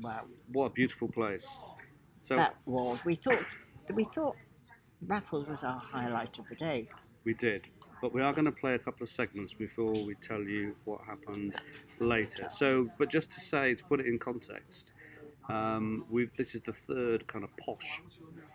wow. 0.00 0.24
What 0.52 0.66
a 0.66 0.70
beautiful 0.70 1.08
place. 1.08 1.60
So 2.18 2.36
that 2.36 2.54
was. 2.66 2.98
We 3.04 3.14
thought 3.14 3.42
we 3.94 4.04
thought 4.04 4.36
Raffles 5.06 5.48
was 5.48 5.64
our 5.64 5.78
highlight 5.78 6.38
of 6.38 6.46
the 6.48 6.54
day. 6.56 6.88
we 7.24 7.32
did, 7.34 7.62
but 8.00 8.12
we 8.14 8.22
are 8.22 8.32
going 8.32 8.44
to 8.46 8.52
play 8.52 8.74
a 8.74 8.78
couple 8.78 9.02
of 9.02 9.08
segments 9.08 9.52
before 9.54 9.92
we 9.92 10.14
tell 10.16 10.40
you 10.42 10.74
what 10.84 11.00
happened 11.02 11.56
later. 11.98 12.48
So, 12.50 12.88
but 12.98 13.08
just 13.10 13.30
to 13.32 13.40
say, 13.40 13.74
to 13.74 13.84
put 13.84 14.00
it 14.00 14.06
in 14.06 14.18
context, 14.18 14.94
um, 15.48 16.04
we've 16.10 16.32
this 16.36 16.54
is 16.54 16.60
the 16.60 16.72
third 16.72 17.26
kind 17.26 17.44
of 17.44 17.56
posh 17.56 18.02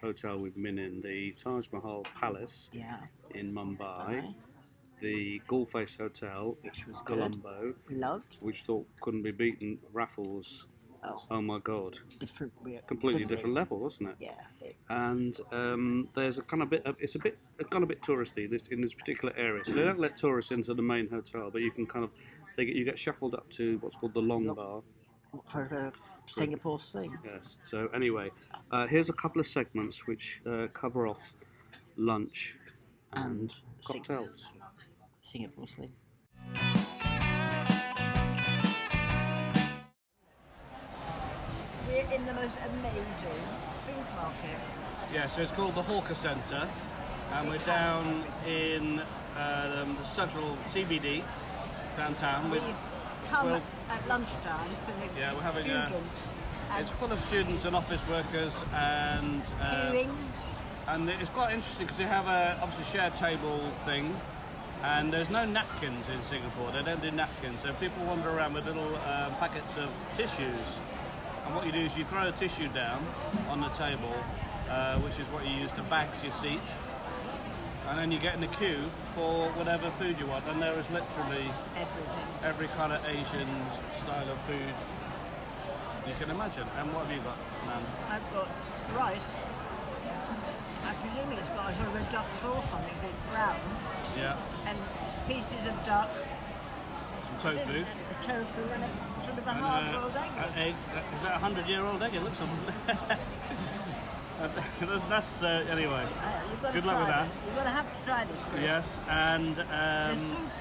hotel 0.01 0.37
we've 0.37 0.55
been 0.55 0.77
in. 0.79 1.01
The 1.01 1.31
Taj 1.31 1.67
Mahal 1.71 2.03
Palace 2.19 2.69
Yeah. 2.73 2.97
in 3.33 3.53
Mumbai. 3.53 4.33
The 5.01 5.41
Galle 5.49 5.65
Face 5.65 5.97
Hotel, 5.97 6.55
Which 6.63 6.87
was. 6.87 7.01
Colombo, 7.05 7.73
Loved. 7.89 8.37
which 8.39 8.61
thought 8.63 8.87
couldn't 9.01 9.23
be 9.23 9.31
beaten. 9.31 9.77
Raffles, 9.91 10.67
Oh, 11.07 11.21
oh 11.31 11.41
my 11.41 11.59
god, 11.59 11.97
different. 12.19 12.53
completely 12.87 13.25
different 13.25 13.55
level, 13.55 13.79
wasn't 13.79 14.09
it? 14.09 14.15
Yeah. 14.19 14.69
And 14.89 15.37
um, 15.51 16.09
there's 16.15 16.37
a 16.37 16.41
kind 16.41 16.63
of 16.63 16.69
bit. 16.69 16.85
Of, 16.85 16.95
it's 16.99 17.15
a 17.15 17.19
bit. 17.19 17.37
It's 17.59 17.69
gone 17.69 17.83
a 17.83 17.85
bit 17.85 18.01
touristy 18.01 18.49
this, 18.49 18.67
in 18.67 18.81
this 18.81 18.93
particular 18.93 19.33
area. 19.37 19.63
So 19.65 19.73
they 19.73 19.83
don't 19.83 19.99
let 19.99 20.17
tourists 20.17 20.51
into 20.51 20.73
the 20.73 20.81
main 20.81 21.09
hotel, 21.09 21.49
but 21.51 21.61
you 21.61 21.71
can 21.71 21.85
kind 21.85 22.05
of. 22.05 22.11
They 22.57 22.65
get, 22.65 22.75
you 22.75 22.85
get 22.85 22.97
shuffled 22.97 23.35
up 23.35 23.49
to 23.51 23.77
what's 23.79 23.97
called 23.97 24.13
the 24.13 24.21
long 24.21 24.53
bar. 24.53 24.81
For 25.47 25.63
a 25.63 25.91
Singapore 26.27 26.79
thing. 26.79 27.17
Yes. 27.25 27.57
So 27.63 27.87
anyway, 27.93 28.31
uh, 28.71 28.87
here's 28.87 29.09
a 29.09 29.13
couple 29.13 29.39
of 29.39 29.47
segments 29.47 30.07
which 30.07 30.41
uh, 30.49 30.67
cover 30.73 31.07
off 31.07 31.35
lunch 31.97 32.57
and 33.13 33.51
Sing- 33.51 33.61
cocktails. 33.85 34.53
Singapore 35.21 35.67
thing. 35.67 35.91
In 42.15 42.25
the 42.25 42.33
most 42.33 42.57
amazing 42.65 43.43
food 43.85 44.05
market. 44.15 44.59
Yeah, 45.13 45.29
so 45.29 45.41
it's 45.41 45.51
called 45.51 45.75
the 45.75 45.81
Hawker 45.81 46.15
Centre, 46.15 46.67
and 47.33 47.49
we're 47.49 47.57
down 47.59 48.23
in 48.47 49.01
um, 49.37 49.97
the 49.97 50.03
central 50.05 50.57
CBD 50.71 51.23
downtown. 51.97 52.49
We 52.49 52.59
With, 52.59 52.75
come 53.29 53.51
well- 53.51 53.61
at 53.89 54.07
lunchtime 54.07 54.69
for 54.85 54.93
the 54.93 55.19
Yeah, 55.19 55.33
we're 55.33 55.41
having 55.41 55.63
students 55.65 56.29
and 56.71 56.81
it's 56.81 56.91
full 56.91 57.11
of 57.11 57.23
students 57.25 57.65
and 57.65 57.75
office 57.75 58.07
workers, 58.09 58.53
and 58.73 59.41
uh, 59.61 59.93
and 60.87 61.09
it's 61.09 61.29
quite 61.29 61.53
interesting 61.53 61.85
because 61.85 61.97
they 61.97 62.05
have 62.05 62.27
a 62.27 62.57
obviously 62.61 62.85
shared 62.97 63.15
table 63.17 63.59
thing, 63.85 64.15
and 64.83 65.13
there's 65.13 65.29
no 65.29 65.45
napkins 65.45 66.07
in 66.09 66.21
Singapore. 66.23 66.71
They 66.71 66.81
don't 66.81 67.01
do 67.01 67.11
napkins, 67.11 67.61
so 67.61 67.73
people 67.73 68.03
wander 68.05 68.29
around 68.29 68.53
with 68.53 68.65
little 68.65 68.95
um, 68.95 69.35
packets 69.35 69.77
of 69.77 69.89
tissues. 70.17 70.79
And 71.45 71.55
what 71.55 71.65
you 71.65 71.71
do 71.71 71.79
is 71.79 71.97
you 71.97 72.05
throw 72.05 72.27
a 72.27 72.31
tissue 72.31 72.67
down 72.69 73.05
on 73.49 73.61
the 73.61 73.69
table, 73.69 74.13
uh, 74.69 74.97
which 74.99 75.19
is 75.19 75.27
what 75.27 75.45
you 75.45 75.53
use 75.53 75.71
to 75.73 75.83
bags 75.83 76.23
your 76.23 76.33
seat, 76.33 76.67
and 77.87 77.99
then 77.99 78.11
you 78.11 78.19
get 78.19 78.33
in 78.33 78.41
the 78.41 78.47
queue 78.47 78.89
for 79.13 79.49
whatever 79.51 79.89
food 79.91 80.17
you 80.19 80.25
want. 80.25 80.43
And 80.47 80.61
there 80.61 80.77
is 80.79 80.89
literally 80.89 81.45
everything. 81.77 82.27
every 82.43 82.67
kind 82.69 82.91
of 82.93 83.05
Asian 83.05 83.47
style 84.01 84.27
of 84.29 84.39
food 84.49 84.73
you 86.07 86.13
can 86.19 86.29
imagine. 86.31 86.65
And 86.77 86.93
what 86.93 87.05
have 87.05 87.15
you 87.15 87.21
got, 87.21 87.37
Nan? 87.65 87.81
I've 88.09 88.25
got 88.33 88.49
rice. 88.97 89.35
I 90.85 90.93
presume 91.01 91.31
it's 91.33 91.49
got 91.49 91.73
a 91.73 91.75
sort 91.77 91.89
of 91.89 91.95
a 91.95 92.11
duck 92.11 92.25
sauce 92.41 92.69
on 92.73 92.81
it. 92.85 92.93
It's 93.05 93.23
brown. 93.31 93.57
Yeah, 94.17 94.37
And 94.65 94.77
pieces 95.27 95.65
of 95.65 95.77
duck. 95.85 96.09
Some 97.41 97.57
tofu. 97.57 97.81
A 97.81 98.27
tofu 98.27 98.71
and 98.73 98.83
a 98.83 98.89
sort 99.25 99.37
of 99.37 99.47
a 99.47 99.49
uh, 99.49 99.53
hard-boiled 99.53 100.17
egg. 100.17 100.31
egg. 100.57 100.75
Is 101.15 101.21
that 101.23 101.35
a 101.35 101.39
hundred-year-old 101.39 102.01
egg? 102.03 102.15
It 102.15 102.23
looks. 102.23 102.39
A... 102.39 102.47
that's, 104.79 105.09
that's 105.09 105.43
uh, 105.43 105.65
anyway. 105.69 106.05
Uh, 106.05 106.41
you've 106.51 106.61
got 106.61 106.67
to 106.67 106.73
Good 106.73 106.85
luck 106.85 106.99
with 106.99 107.07
that. 107.07 107.25
it. 107.25 107.31
You're 107.45 107.55
going 107.55 107.67
to 107.67 107.71
have 107.71 107.99
to 107.99 108.05
try 108.05 108.23
this. 108.25 108.37
Yes, 108.61 108.99
and 109.09 109.59
um, 109.59 109.67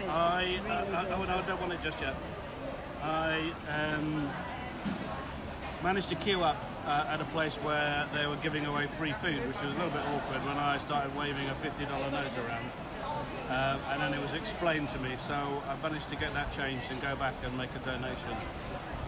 I, 0.09 0.61
really 0.64 0.71
I, 0.71 0.81
I, 0.81 1.04
good. 1.04 1.12
oh, 1.12 1.23
I 1.23 1.47
don't 1.47 1.61
want 1.61 1.73
it 1.73 1.83
just 1.83 2.00
yet. 2.00 2.14
I 3.02 3.52
um, 3.69 4.31
managed 5.83 6.09
to 6.09 6.14
queue 6.14 6.43
up 6.43 6.57
uh, 6.87 7.07
at 7.09 7.21
a 7.21 7.25
place 7.26 7.54
where 7.57 8.07
they 8.14 8.26
were 8.26 8.37
giving 8.37 8.64
away 8.66 8.87
free 8.87 9.12
food, 9.12 9.47
which 9.47 9.61
was 9.62 9.73
a 9.73 9.76
little 9.76 9.90
bit 9.90 10.02
awkward 10.09 10.45
when 10.45 10.57
I 10.57 10.78
started 10.78 11.14
waving 11.16 11.47
a 11.49 11.54
fifty 11.57 11.85
dollar 11.85 12.11
note 12.11 12.33
around. 12.47 12.71
Um, 13.48 13.78
and 13.90 14.00
then 14.00 14.14
it 14.14 14.20
was 14.20 14.32
explained 14.32 14.88
to 14.90 14.98
me, 14.98 15.16
so 15.18 15.34
I 15.34 15.76
managed 15.82 16.08
to 16.08 16.16
get 16.16 16.32
that 16.32 16.52
changed 16.54 16.90
and 16.90 17.00
go 17.02 17.14
back 17.16 17.34
and 17.44 17.56
make 17.58 17.68
a 17.76 17.78
donation. 17.84 18.32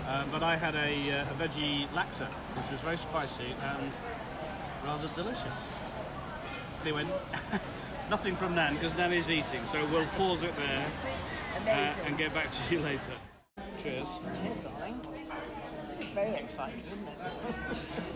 Um, 0.08 0.28
but 0.30 0.42
I 0.42 0.56
had 0.56 0.74
a, 0.74 1.20
uh, 1.20 1.22
a 1.22 1.34
veggie 1.34 1.88
laksa, 1.88 2.26
which 2.54 2.70
was 2.70 2.80
very 2.80 2.98
spicy 2.98 3.54
and 3.62 3.92
rather 4.84 5.08
delicious. 5.14 5.52
Anyway, 6.82 7.06
nothing 8.10 8.36
from 8.36 8.54
Nan 8.54 8.74
because 8.74 8.94
Nan 8.96 9.12
is 9.12 9.30
eating, 9.30 9.64
so 9.72 9.84
we'll 9.86 10.06
pause 10.18 10.42
it 10.42 10.54
there 10.56 10.86
uh, 11.66 12.06
and 12.06 12.18
get 12.18 12.34
back 12.34 12.50
to 12.52 12.74
you 12.74 12.80
later. 12.80 13.12
Cheers. 13.78 14.06
Cheers, 14.42 14.64
darling. 14.64 15.00
This 15.88 15.98
is 15.98 16.04
very 16.06 16.36
exciting, 16.36 16.82
isn't 16.86 17.08
it? 17.08 17.18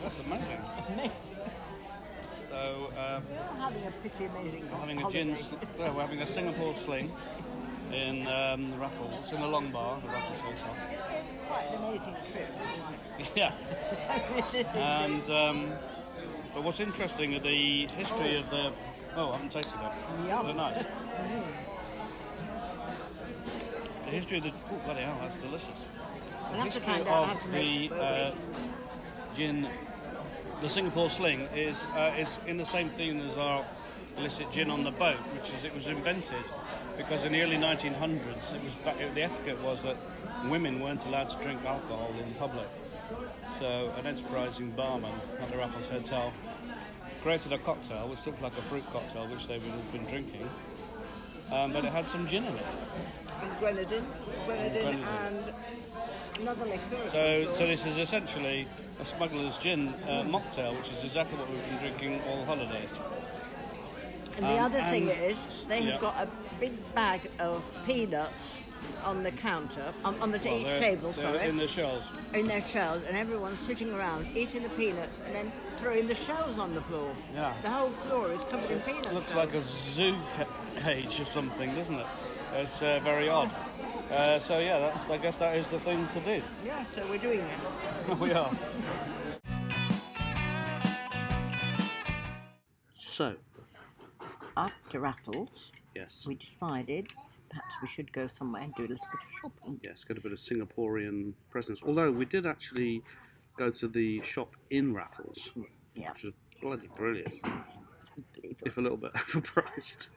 That's 0.03 0.19
amazing. 0.19 0.61
Amazing. 0.93 1.39
So 2.61 2.93
um, 2.99 3.23
We're 3.31 3.59
having 3.59 3.87
a 3.87 3.91
pretty 3.91 4.25
amazing 4.27 4.71
we're 4.71 4.77
having 4.77 4.99
a 4.99 5.01
holiday. 5.01 5.25
gin, 5.25 5.37
well, 5.79 5.95
we're 5.95 6.01
having 6.03 6.21
a 6.21 6.27
Singapore 6.27 6.75
sling 6.75 7.11
in 7.91 8.27
um, 8.27 8.73
the 8.73 8.77
Raffles, 8.77 9.33
in 9.33 9.41
the 9.41 9.47
Long 9.47 9.71
Bar, 9.71 9.99
the 10.03 10.09
Raffles 10.09 10.41
Hotel. 10.41 10.77
It's 11.19 11.33
quite 11.49 11.69
an 11.71 11.85
amazing 11.85 12.17
trip, 12.31 12.49
isn't 13.19 13.31
Yeah. 13.37 13.55
it? 14.53 14.67
is 14.67 14.67
And 14.75 15.31
um, 15.31 15.73
but 16.53 16.63
what's 16.63 16.81
interesting 16.81 17.33
is 17.33 17.43
the 17.43 17.87
history 17.87 18.37
of 18.37 18.51
the. 18.51 18.73
Oh, 19.17 19.31
I 19.31 19.33
haven't 19.37 19.53
tasted 19.53 19.79
it. 19.81 20.29
Yum. 20.29 20.47
Don't 20.47 20.57
know. 20.59 20.85
The 24.05 24.17
history 24.17 24.39
of 24.39 24.45
the. 24.45 24.51
Oh, 24.51 24.81
bloody 24.85 25.01
hell, 25.03 25.17
that's 25.23 25.37
delicious. 25.37 25.85
We'll 26.53 26.65
The 26.65 26.71
history 26.71 27.01
of 27.07 27.53
the 27.53 27.91
uh, 27.95 28.35
gin, 29.37 29.69
the 30.61 30.69
Singapore 30.69 31.09
Sling, 31.11 31.49
is 31.55 31.87
uh, 31.95 32.15
is 32.19 32.39
in 32.47 32.57
the 32.57 32.65
same 32.65 32.89
theme 32.91 33.21
as 33.21 33.37
our 33.37 33.65
illicit 34.19 34.51
gin 34.53 34.71
on 34.71 34.85
the 34.85 34.91
boat, 34.91 35.17
which 35.35 35.51
is 35.55 35.65
it 35.65 35.75
was 35.75 35.87
invented 35.87 36.45
because 36.97 37.25
in 37.25 37.33
the 37.33 37.41
early 37.43 37.57
1900s 37.57 38.55
it 38.55 38.63
was 38.63 38.75
back, 38.85 38.97
the 39.15 39.23
etiquette 39.23 39.59
was 39.63 39.83
that 39.83 39.97
women 40.49 40.81
weren't 40.81 41.05
allowed 41.07 41.29
to 41.31 41.43
drink 41.43 41.65
alcohol 41.65 42.13
in 42.23 42.35
public. 42.35 42.69
So 43.59 43.93
an 43.99 44.07
enterprising 44.07 44.71
barman 44.73 45.13
at 45.41 45.51
the 45.51 45.57
Raffles 45.57 45.89
Hotel 45.89 46.33
created 47.23 47.53
a 47.53 47.59
cocktail 47.59 48.09
which 48.09 48.27
looked 48.27 48.43
like 48.43 48.53
a 48.53 48.63
fruit 48.63 48.85
cocktail, 48.93 49.27
which 49.29 49.47
they 49.47 49.59
would 49.59 49.71
have 49.71 49.93
been 49.93 50.05
drinking, 50.05 50.49
um, 51.53 51.73
but 51.73 51.85
it 51.85 51.93
had 51.93 52.07
some 52.07 52.27
gin 52.27 52.45
in 52.45 52.55
it. 52.55 52.67
and 53.43 53.59
grenadine, 53.59 54.07
grenadine, 54.47 54.83
Grenadine. 54.83 55.05
and 55.05 55.37
liqueur. 55.37 55.53
of 55.53 55.80
So, 57.09 57.53
so 57.55 57.67
this 57.67 57.85
is 57.85 57.99
essentially 57.99 58.67
a 59.01 59.05
smuggler's 59.05 59.59
gin 59.59 59.89
uh, 60.09 60.23
mocktail, 60.25 60.77
which 60.77 60.91
is 60.91 61.05
exactly 61.05 61.37
what 61.39 61.51
we've 61.51 61.65
been 61.69 61.79
drinking 61.79 62.21
all 62.29 62.45
holidays. 62.45 62.89
and 64.37 64.45
the 64.47 64.59
um, 64.59 64.65
other 64.65 64.83
thing 64.85 65.09
is, 65.09 65.65
they 65.69 65.83
yeah. 65.83 65.93
have 65.93 66.01
got 66.01 66.17
a 66.17 66.29
big 66.59 66.73
bag 66.95 67.31
of 67.41 67.71
peanuts 67.87 68.61
on 69.05 69.23
the 69.23 69.31
counter, 69.33 69.93
on, 70.05 70.19
on 70.21 70.31
the 70.31 70.39
Well, 70.45 70.55
each 70.61 70.79
table, 70.81 71.13
they're 71.13 71.37
sorry, 71.37 71.49
in 71.49 71.57
the 71.57 71.69
shells. 71.69 72.11
in 72.35 72.47
their 72.47 72.65
shells, 72.65 73.03
and 73.07 73.17
everyone's 73.17 73.59
sitting 73.59 73.93
around 73.93 74.27
eating 74.35 74.63
the 74.63 74.69
peanuts 74.71 75.21
and 75.27 75.35
then 75.35 75.53
throwing 75.77 76.07
the 76.09 76.15
shells 76.15 76.59
on 76.59 76.75
the 76.75 76.83
floor. 76.83 77.13
Yeah. 77.35 77.55
The 77.63 77.71
whole 77.71 77.91
floor 77.91 78.31
is 78.33 78.43
covered 78.45 78.71
in 78.71 78.81
peanut 78.81 79.13
Looks 79.15 79.33
shells. 79.33 79.37
like 79.37 79.55
a 79.55 79.63
zoo 79.63 80.17
ca- 80.37 80.47
cage 80.83 81.21
or 81.21 81.25
something, 81.27 81.75
doesn't 81.75 81.99
it? 81.99 82.07
It's 82.55 82.83
uh, 82.83 83.01
very 83.03 83.29
odd. 83.29 83.51
Uh, 84.11 84.39
so 84.39 84.59
yeah, 84.59 84.79
that's 84.81 85.09
I 85.09 85.19
guess 85.19 85.39
that 85.39 85.57
is 85.57 85.69
the 85.69 85.79
thing 85.81 86.07
to 86.09 86.21
do. 86.21 86.43
Yeah, 86.65 86.85
so 86.95 87.07
we're 87.09 87.19
doing 87.19 87.41
it. 87.41 88.19
we 88.19 88.33
are. 88.33 88.51
So 92.95 93.35
After 94.57 95.01
Raffles, 95.01 95.73
yes, 95.95 96.25
we 96.27 96.35
decided 96.35 97.09
perhaps 97.49 97.69
we 97.83 97.89
should 97.89 98.13
go 98.13 98.27
somewhere 98.27 98.63
and 98.63 98.75
do 98.75 98.83
a 98.83 98.89
little 98.89 99.07
bit 99.13 99.23
of 99.25 99.31
shopping. 99.41 99.81
yes, 99.83 100.05
get 100.05 100.17
a 100.19 100.21
bit 100.21 100.33
of 100.33 100.39
Singaporean 100.39 101.33
presence. 101.51 101.83
Although 101.85 102.11
we 102.11 102.25
did 102.25 102.47
actually 102.47 103.03
go 103.57 103.71
to 103.71 103.89
the 103.89 104.21
shop 104.23 104.55
in 104.71 104.95
Raffles, 104.95 105.51
Yeah, 105.95 106.13
which 106.13 106.25
was 106.25 106.35
bloody 106.63 106.89
brilliant, 106.97 107.33
unbelievable. 108.17 108.67
if 108.67 108.77
a 108.79 108.81
little 108.81 108.97
bit 108.99 109.13
overpriced. 109.15 110.11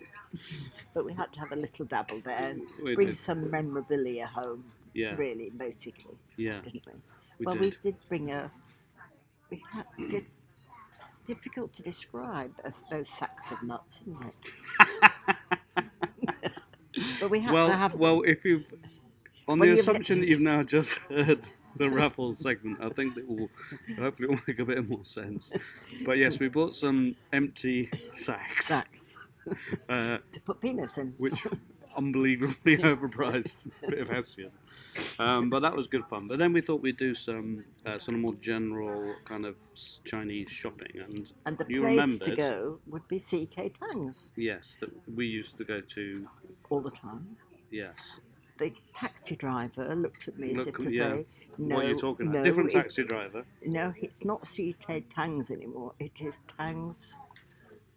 But 0.94 1.06
we 1.06 1.13
had 1.13 1.32
to 1.34 1.40
have 1.40 1.52
a 1.52 1.56
little 1.56 1.86
dabble 1.86 2.20
there 2.22 2.56
We 2.84 2.96
bring 2.96 3.08
did. 3.08 3.18
some 3.18 3.50
memorabilia 3.52 4.25
home. 4.28 4.63
Yeah. 4.94 5.16
Really, 5.16 5.50
basically, 5.50 6.16
Yeah, 6.38 6.62
didn't 6.62 6.86
we? 6.86 6.94
we 7.40 7.46
well, 7.46 7.56
did. 7.56 7.62
we 7.63 7.72
did 7.92 7.96
bring 8.10 8.32
a. 8.32 8.52
We 9.50 9.63
had. 9.72 9.86
It's 9.98 10.38
difficult 11.25 11.74
to 11.74 11.82
describe 11.84 12.54
as 12.63 12.84
those 12.92 13.10
sacks 13.10 13.50
of 13.52 13.62
nuts, 13.63 14.02
isn't 14.02 14.25
it? 14.28 14.54
but 17.20 17.30
we 17.30 17.40
had 17.40 17.52
well, 17.52 17.68
to 17.68 17.75
have. 17.75 17.96
well, 17.96 18.22
them. 18.22 18.30
if 18.30 18.46
you've 18.46 18.72
on 19.48 19.60
Well, 19.60 19.68
the 19.70 19.74
assumption 19.74 20.20
that 20.20 20.28
you've 20.28 20.42
now 20.42 20.63
just 20.63 21.00
heard 21.10 21.40
the 21.77 21.89
raffle 21.89 22.34
segment, 22.34 22.80
I 22.82 22.89
think 22.89 23.15
that 23.15 23.27
will 23.27 23.50
hopefully 23.98 24.30
will 24.30 24.39
make 24.48 24.60
a 24.60 24.65
bit 24.65 24.88
more 24.88 25.06
sense. 25.06 25.51
But 26.06 26.18
yes, 26.18 26.39
we 26.39 26.48
bought 26.50 26.75
some 26.75 27.15
empty 27.32 27.89
sacks, 28.10 28.65
sacks 28.68 29.20
uh, 29.89 30.18
to 30.32 30.42
put 30.42 30.62
peanuts 30.62 30.98
in. 30.98 31.13
which 31.18 31.46
unbelievably 31.96 32.77
overpriced. 32.80 33.70
bit 33.88 34.00
of 34.00 34.10
Hessian. 34.10 34.51
Um, 35.18 35.50
but 35.50 35.62
that 35.62 35.75
was 35.75 35.88
good 35.88 36.03
fun. 36.06 36.27
But 36.27 36.38
then 36.38 36.53
we 36.53 36.62
thought 36.62 36.82
we'd 36.82 36.98
do 36.98 37.15
some 37.15 37.65
uh, 37.86 37.98
sort 37.98 38.15
of 38.15 38.22
more 38.22 38.36
general 38.36 39.15
kind 39.25 39.46
of 39.46 39.56
Chinese 40.03 40.50
shopping, 40.50 41.01
and 41.01 41.32
And 41.46 41.58
the 41.58 41.65
you 41.68 41.82
place 41.82 42.20
to 42.20 42.36
go 42.36 42.80
would 42.88 43.08
be 43.08 43.20
CK 43.20 43.74
Tangs 43.74 44.32
yes, 44.36 44.77
that 44.82 44.92
we 45.15 45.25
used 45.25 45.58
to 45.58 45.63
go 45.63 45.82
to. 45.82 46.27
all 46.70 46.82
the 46.82 46.92
time. 46.92 47.38
Yes, 47.72 48.20
The 48.57 48.72
taxi 48.93 49.36
driver 49.36 49.93
looked 49.95 50.27
at 50.27 50.38
me 50.38 50.51
as 50.51 50.57
Look, 50.65 50.67
if 50.79 50.86
to 50.86 50.91
yeah. 50.93 51.15
say, 51.15 51.25
"No, 51.57 51.75
what 51.75 51.86
are 51.86 51.89
you 51.89 51.98
talking 52.00 52.27
about? 52.27 52.38
no, 52.39 52.43
Different 52.43 52.69
it's- 52.69 52.83
taxi 52.83 53.03
driver. 53.03 53.45
No, 53.65 53.93
it's 53.98 54.24
not 54.25 54.41
CK 54.48 55.01
Tangs 55.10 55.50
anymore. 55.50 55.93
It 56.00 56.22
is 56.22 56.41
Tangs. 56.57 57.17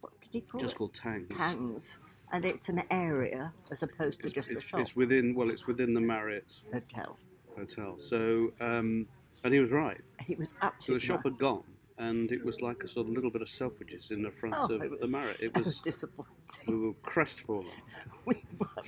What 0.00 0.18
did 0.20 0.30
he 0.32 0.40
call 0.40 0.60
Just 0.60 0.74
it? 0.74 0.78
called 0.78 0.94
Tangs. 0.94 1.28
Tangs, 1.36 1.98
and 2.32 2.44
it's 2.44 2.68
an 2.70 2.82
area 2.90 3.52
as 3.70 3.82
opposed 3.82 4.20
to 4.20 4.26
It's, 4.26 4.34
just 4.34 4.50
it's, 4.50 4.64
a 4.64 4.66
shop 4.66 4.80
it's 4.80 4.96
within 4.96 5.34
well, 5.34 5.50
it's 5.50 5.66
within 5.66 5.92
the 5.94 6.00
Marriott 6.00 6.62
hotel. 6.72 7.18
hotel. 7.56 7.98
So, 7.98 8.52
um, 8.60 9.06
and 9.44 9.52
he 9.52 9.60
was 9.60 9.72
right. 9.72 10.00
He 10.24 10.34
was 10.36 10.54
absolutely. 10.62 10.86
So 10.86 10.92
the 10.94 11.00
shop 11.00 11.24
right. 11.24 11.32
had 11.32 11.38
gone, 11.38 11.64
and 11.98 12.30
it 12.30 12.44
was 12.44 12.60
like 12.60 12.82
a 12.84 12.88
sort 12.88 13.08
of 13.08 13.14
little 13.14 13.30
bit 13.30 13.42
of 13.42 13.48
Selfridges 13.48 14.10
in 14.10 14.22
the 14.22 14.30
front 14.30 14.54
Oh, 14.58 14.64
of 14.74 14.80
the 15.00 15.08
Marriott. 15.08 15.40
It 15.42 15.52
so 15.54 15.60
was 15.62 16.04
we 16.68 16.76
were 16.76 16.92
crestfallen. 17.02 17.66
we, 18.26 18.34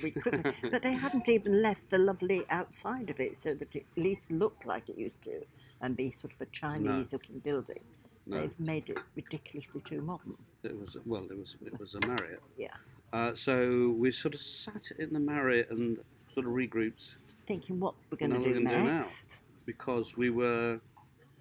we 0.03 0.11
couldn't, 0.11 0.55
but 0.69 0.81
they 0.81 0.93
hadn't 0.93 1.27
even 1.27 1.61
left 1.61 1.89
the 1.89 1.97
lovely 1.97 2.43
outside 2.49 3.09
of 3.09 3.19
it, 3.19 3.35
so 3.37 3.53
that 3.55 3.75
it 3.75 3.85
at 3.97 4.03
least 4.03 4.31
looked 4.31 4.65
like 4.65 4.89
it 4.89 4.97
used 4.97 5.21
to, 5.23 5.41
and 5.81 5.95
be 5.97 6.11
sort 6.11 6.33
of 6.33 6.41
a 6.41 6.45
Chinese-looking 6.47 7.39
building. 7.39 7.79
No. 8.27 8.41
They've 8.41 8.59
made 8.59 8.89
it 8.89 8.99
ridiculously 9.15 9.81
too 9.81 10.01
modern. 10.01 10.35
It 10.61 10.77
was 10.79 10.95
well, 11.05 11.23
it 11.23 11.37
was 11.37 11.55
it 11.65 11.79
was 11.79 11.95
a 11.95 12.05
Marriott. 12.05 12.43
Yeah, 12.57 12.67
Uh, 13.11 13.33
so 13.33 13.89
we 13.97 14.11
sort 14.11 14.35
of 14.35 14.41
sat 14.41 14.91
in 14.99 15.13
the 15.13 15.19
Marriott 15.19 15.71
and 15.71 15.97
sort 16.31 16.45
of 16.45 16.51
regrouped 16.53 17.15
thinking 17.47 17.79
what 17.79 17.95
we're 18.11 18.17
going 18.17 18.29
to 18.31 18.37
do 18.37 18.45
we're 18.45 18.53
gonna 18.61 18.69
do 18.83 18.83
now. 18.83 18.91
next. 18.91 19.41
because 19.65 20.15
we 20.15 20.29
were 20.29 20.79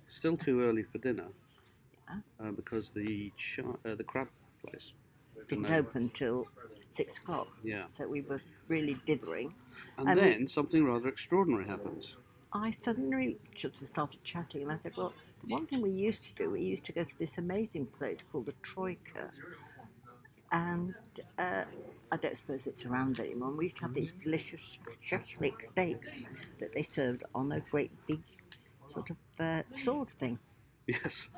still 0.07 0.39
too 0.39 0.63
early 0.63 0.83
for 0.83 0.97
dinner. 0.97 1.27
Uh, 2.41 2.51
because 2.53 2.91
the 2.91 3.31
ch- 3.37 3.61
uh, 3.61 3.95
the 3.95 4.05
crab 4.05 4.29
place 4.65 4.95
Didn't 5.49 5.71
No. 5.71 5.77
open 5.79 6.09
till 6.11 6.47
six 6.91 7.19
o'clock, 7.19 7.49
Yeah. 7.63 7.87
so 7.93 8.07
we 8.09 8.23
were 8.23 8.41
really 8.67 8.95
dithering. 9.07 9.55
And 9.97 10.09
And 10.11 10.19
then 10.19 10.49
something 10.49 10.85
rather 10.85 11.09
extraordinary 11.09 11.67
happened. 11.67 12.15
I 12.53 12.71
suddenly 12.71 13.39
sort 13.57 13.81
of 13.81 13.87
started 13.87 14.23
chatting, 14.25 14.63
and 14.63 14.73
I 14.73 14.77
said, 14.77 14.97
"Well, 14.97 15.15
the 15.43 15.49
one 15.49 15.67
thing 15.67 15.81
we 15.81 15.91
used 15.91 16.25
to 16.25 16.35
do, 16.35 16.51
we 16.51 16.63
used 16.63 16.85
to 16.85 16.93
go 16.93 17.05
to 17.05 17.19
this 17.19 17.39
amazing 17.39 17.87
place 17.87 18.23
called 18.23 18.47
the 18.47 18.55
Troika, 18.63 19.31
and 20.51 20.95
uh, 21.39 21.65
I 22.11 22.17
don't 22.17 22.37
suppose 22.37 22.67
it's 22.67 22.85
around 22.87 23.21
anymore. 23.21 23.51
We 23.53 23.65
used 23.67 23.77
to 23.77 23.83
have 23.83 23.95
these 23.95 24.11
delicious 24.23 24.79
shashlik 25.09 25.61
steaks 25.63 26.23
that 26.59 26.73
they 26.73 26.83
served 26.83 27.23
on 27.35 27.53
a 27.53 27.61
great 27.61 27.93
big 28.07 28.23
sort 28.93 29.11
of 29.11 29.17
uh, 29.39 29.63
sword 29.71 30.09
thing, 30.11 30.39
Yes. 30.89 31.29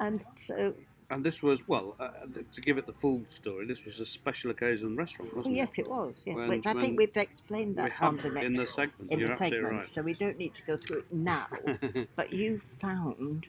and 0.00 0.22
so 0.34 0.74
And 1.10 1.22
this 1.24 1.42
was, 1.42 1.66
well, 1.68 1.94
uh, 2.00 2.08
to 2.50 2.60
give 2.60 2.76
it 2.78 2.86
the 2.86 2.92
full 2.92 3.22
story, 3.28 3.66
this 3.66 3.84
was 3.84 4.00
a 4.00 4.06
special 4.06 4.50
occasion 4.50 4.96
restaurant, 4.96 5.36
wasn't 5.36 5.54
it? 5.54 5.58
yes, 5.58 5.78
it 5.78 5.88
was. 5.88 6.24
Yeah, 6.26 6.34
When- 6.34 6.48
which 6.48 6.66
I 6.66 6.74
think 6.74 6.98
we've 6.98 7.16
explained 7.16 7.76
We 7.76 7.82
that 7.82 7.92
have 7.92 8.08
on 8.08 8.16
the 8.16 8.30
next 8.30 8.44
in 8.46 8.54
the 8.54 8.66
segment. 8.66 9.12
in 9.12 9.18
You're 9.20 9.28
the 9.28 9.36
segment, 9.36 9.72
right. 9.72 9.82
so 9.82 10.02
we 10.02 10.14
don't 10.14 10.38
need 10.38 10.54
to 10.54 10.62
go 10.64 10.76
through 10.76 10.98
it 11.00 11.12
now. 11.12 11.46
but 12.16 12.32
you 12.32 12.58
found. 12.58 13.46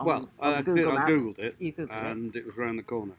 On, 0.00 0.06
well, 0.06 0.28
on 0.40 0.54
I, 0.54 0.62
Google 0.62 0.92
did, 0.92 1.00
I 1.00 1.04
googled 1.10 1.38
it, 1.38 1.56
You 1.60 1.72
googled 1.72 1.92
it. 1.96 2.06
and 2.10 2.34
it 2.36 2.46
was 2.46 2.56
round 2.56 2.78
the 2.78 2.82
corner. 2.82 3.14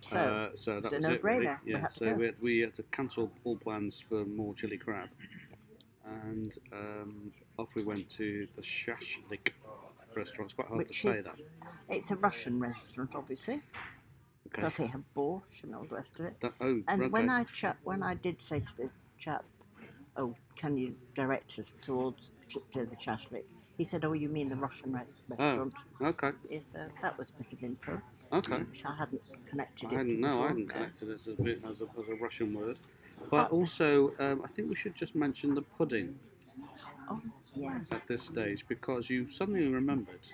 So, 0.00 0.18
uh, 0.20 0.50
so 0.54 0.80
that 0.80 0.92
was 0.92 1.04
a 1.04 1.14
it. 1.14 1.24
Really. 1.24 1.48
We 1.64 1.72
Yeah. 1.72 1.88
so 1.88 2.12
we 2.14 2.26
had, 2.26 2.36
we 2.40 2.60
had 2.60 2.72
to 2.74 2.84
cancel 2.84 3.30
all 3.44 3.56
plans 3.56 3.98
for 3.98 4.24
more 4.24 4.54
chili 4.54 4.78
crab, 4.78 5.08
and 6.30 6.56
um, 6.72 7.32
off 7.58 7.74
we 7.74 7.82
went 7.82 8.08
to 8.10 8.46
the 8.54 8.62
Shashlik 8.62 9.50
restaurant. 10.16 10.48
It's 10.50 10.54
quite 10.54 10.68
hard 10.68 10.78
Which 10.78 10.88
to 10.88 10.94
say 11.12 11.18
is- 11.18 11.26
that. 11.26 11.36
it's 11.88 12.10
a 12.10 12.16
Russian 12.16 12.58
restaurant, 12.58 13.14
obviously. 13.14 13.60
because 14.44 14.76
he 14.76 14.86
had 14.86 15.02
borscht 15.14 15.64
and 15.64 15.74
all 15.74 15.84
the 15.84 15.96
rest 15.96 16.18
of 16.20 16.26
it. 16.26 16.40
That, 16.40 16.52
oh, 16.60 16.82
And 16.88 17.02
okay. 17.02 17.08
when 17.10 17.28
I 17.28 17.44
cha- 17.44 17.76
when 17.84 18.02
I 18.02 18.14
did 18.14 18.40
say 18.40 18.60
to 18.60 18.76
the 18.76 18.90
chap, 19.18 19.44
"Oh, 20.16 20.34
can 20.54 20.76
you 20.78 20.94
direct 21.14 21.58
us 21.58 21.74
towards 21.82 22.30
to, 22.50 22.62
to 22.72 22.86
the 22.86 22.96
shashlik?" 22.96 23.44
He 23.76 23.84
said, 23.84 24.04
"Oh, 24.04 24.12
you 24.14 24.28
mean 24.30 24.48
the 24.48 24.56
Russian 24.56 24.92
re- 24.92 25.02
Oh, 25.32 25.34
restaurant?" 25.36 25.74
okay, 26.00 26.32
Yes, 26.48 26.74
uh, 26.74 26.88
that 27.02 27.18
was 27.18 27.30
a 27.30 27.32
bit 27.42 27.52
of 27.52 27.62
info, 27.62 28.00
okay. 28.32 28.58
which 28.62 28.84
I 28.84 28.94
hadn't 28.94 29.20
connected. 29.44 29.88
I 29.90 29.92
it 29.92 29.96
hadn't, 29.96 30.20
no. 30.20 30.42
I 30.44 30.48
hadn't 30.48 30.68
connected 30.68 31.08
it 31.10 31.12
as 31.14 31.26
a, 31.28 31.34
bit, 31.42 31.64
as, 31.64 31.82
a, 31.82 31.88
as 32.00 32.08
a 32.08 32.14
Russian 32.22 32.54
word. 32.54 32.78
But 33.30 33.50
Oh. 33.50 33.56
also, 33.58 34.14
um, 34.18 34.40
I 34.44 34.46
think 34.48 34.68
we 34.70 34.76
should 34.76 34.94
just 34.94 35.14
mention 35.14 35.54
the 35.54 35.62
pudding 35.62 36.18
Oh, 37.08 37.20
yes. 37.56 37.82
at 37.90 38.02
this 38.08 38.22
stage 38.22 38.66
because 38.68 39.08
you 39.10 39.28
suddenly 39.28 39.66
remembered. 39.68 40.28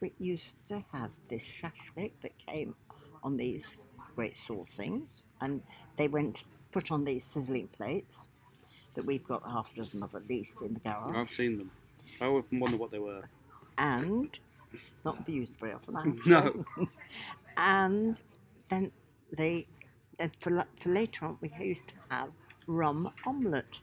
We 0.00 0.12
used 0.18 0.64
to 0.66 0.82
have 0.92 1.12
this 1.28 1.44
shashlik 1.46 2.12
that 2.22 2.32
came 2.38 2.74
on 3.22 3.36
these 3.36 3.86
great 4.14 4.36
sword 4.36 4.68
things, 4.74 5.24
and 5.40 5.62
they 5.96 6.08
went 6.08 6.44
put 6.72 6.90
on 6.90 7.04
these 7.04 7.24
sizzling 7.24 7.68
plates 7.68 8.28
that 8.94 9.04
we've 9.04 9.24
got 9.24 9.42
half 9.44 9.72
a 9.72 9.76
dozen 9.76 10.02
of 10.02 10.14
at 10.14 10.28
least 10.28 10.62
in 10.62 10.74
the 10.74 10.80
garage, 10.80 11.16
I've 11.16 11.30
seen 11.30 11.58
them. 11.58 11.70
I 12.20 12.26
often 12.26 12.60
wonder 12.60 12.76
what 12.76 12.90
they 12.90 12.98
were. 12.98 13.22
and 13.78 14.38
not 15.04 15.28
used 15.28 15.58
very 15.60 15.72
often. 15.72 15.96
I 15.96 16.04
have 16.04 16.22
to 16.22 16.28
No. 16.30 16.64
say. 16.78 16.88
and 17.56 18.20
then 18.68 18.92
they, 19.36 19.66
then 20.18 20.30
for, 20.40 20.64
for 20.80 20.88
later 20.90 21.26
on, 21.26 21.38
we 21.40 21.52
used 21.60 21.88
to 21.88 21.94
have 22.10 22.30
rum 22.66 23.10
omelette, 23.26 23.80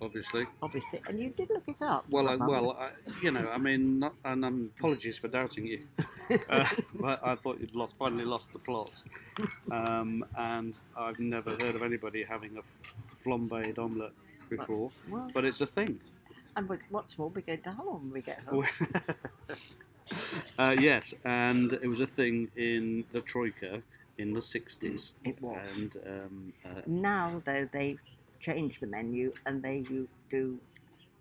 Obviously. 0.00 0.46
obviously, 0.60 1.00
and 1.06 1.20
you 1.20 1.30
did 1.30 1.50
look 1.50 1.62
it 1.68 1.80
up. 1.82 2.04
Well, 2.10 2.28
I, 2.28 2.34
well. 2.34 2.72
I, 2.72 2.90
you 3.22 3.30
know, 3.30 3.48
I 3.48 3.58
mean, 3.58 4.00
not, 4.00 4.14
and 4.24 4.44
um, 4.44 4.70
apologies 4.76 5.18
for 5.18 5.28
doubting 5.28 5.66
you, 5.66 5.86
uh, 6.48 6.66
but 6.94 7.20
I 7.24 7.36
thought 7.36 7.60
you'd 7.60 7.76
lost, 7.76 7.96
finally 7.96 8.24
lost 8.24 8.52
the 8.52 8.58
plot, 8.58 9.02
um, 9.70 10.24
and 10.36 10.76
I've 10.96 11.20
never 11.20 11.50
heard 11.50 11.76
of 11.76 11.82
anybody 11.82 12.24
having 12.24 12.56
a 12.56 12.62
flambéed 13.24 13.78
omelette 13.78 14.12
before, 14.50 14.90
well, 15.08 15.30
but 15.32 15.44
it's 15.44 15.60
a 15.60 15.66
thing. 15.66 16.00
and 16.56 16.68
we, 16.68 16.78
what's 16.90 17.16
more, 17.16 17.28
we 17.28 17.42
go 17.42 17.56
Hull 17.64 18.00
when 18.02 18.12
we 18.12 18.22
get 18.22 18.40
home. 18.40 18.64
uh, 20.58 20.74
yes, 20.78 21.14
and 21.24 21.72
it 21.74 21.86
was 21.86 22.00
a 22.00 22.06
thing 22.06 22.50
in 22.56 23.04
the 23.12 23.20
Troika 23.20 23.82
in 24.18 24.32
the 24.32 24.40
60s. 24.40 25.12
It 25.24 25.40
was. 25.40 25.78
And 25.78 25.96
um, 26.06 26.52
uh, 26.64 26.80
Now, 26.86 27.42
though, 27.44 27.68
they've 27.70 28.00
changed 28.42 28.80
the 28.82 28.86
menu 28.88 29.32
and 29.46 29.62
they 29.62 29.78
you 29.88 30.06
do 30.28 30.58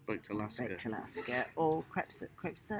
baked 0.08 0.30
Alaska. 0.32 0.64
baked 0.68 0.86
Alaska 0.86 1.46
or 1.56 1.84
crepes 1.84 2.24
crepes 2.36 2.72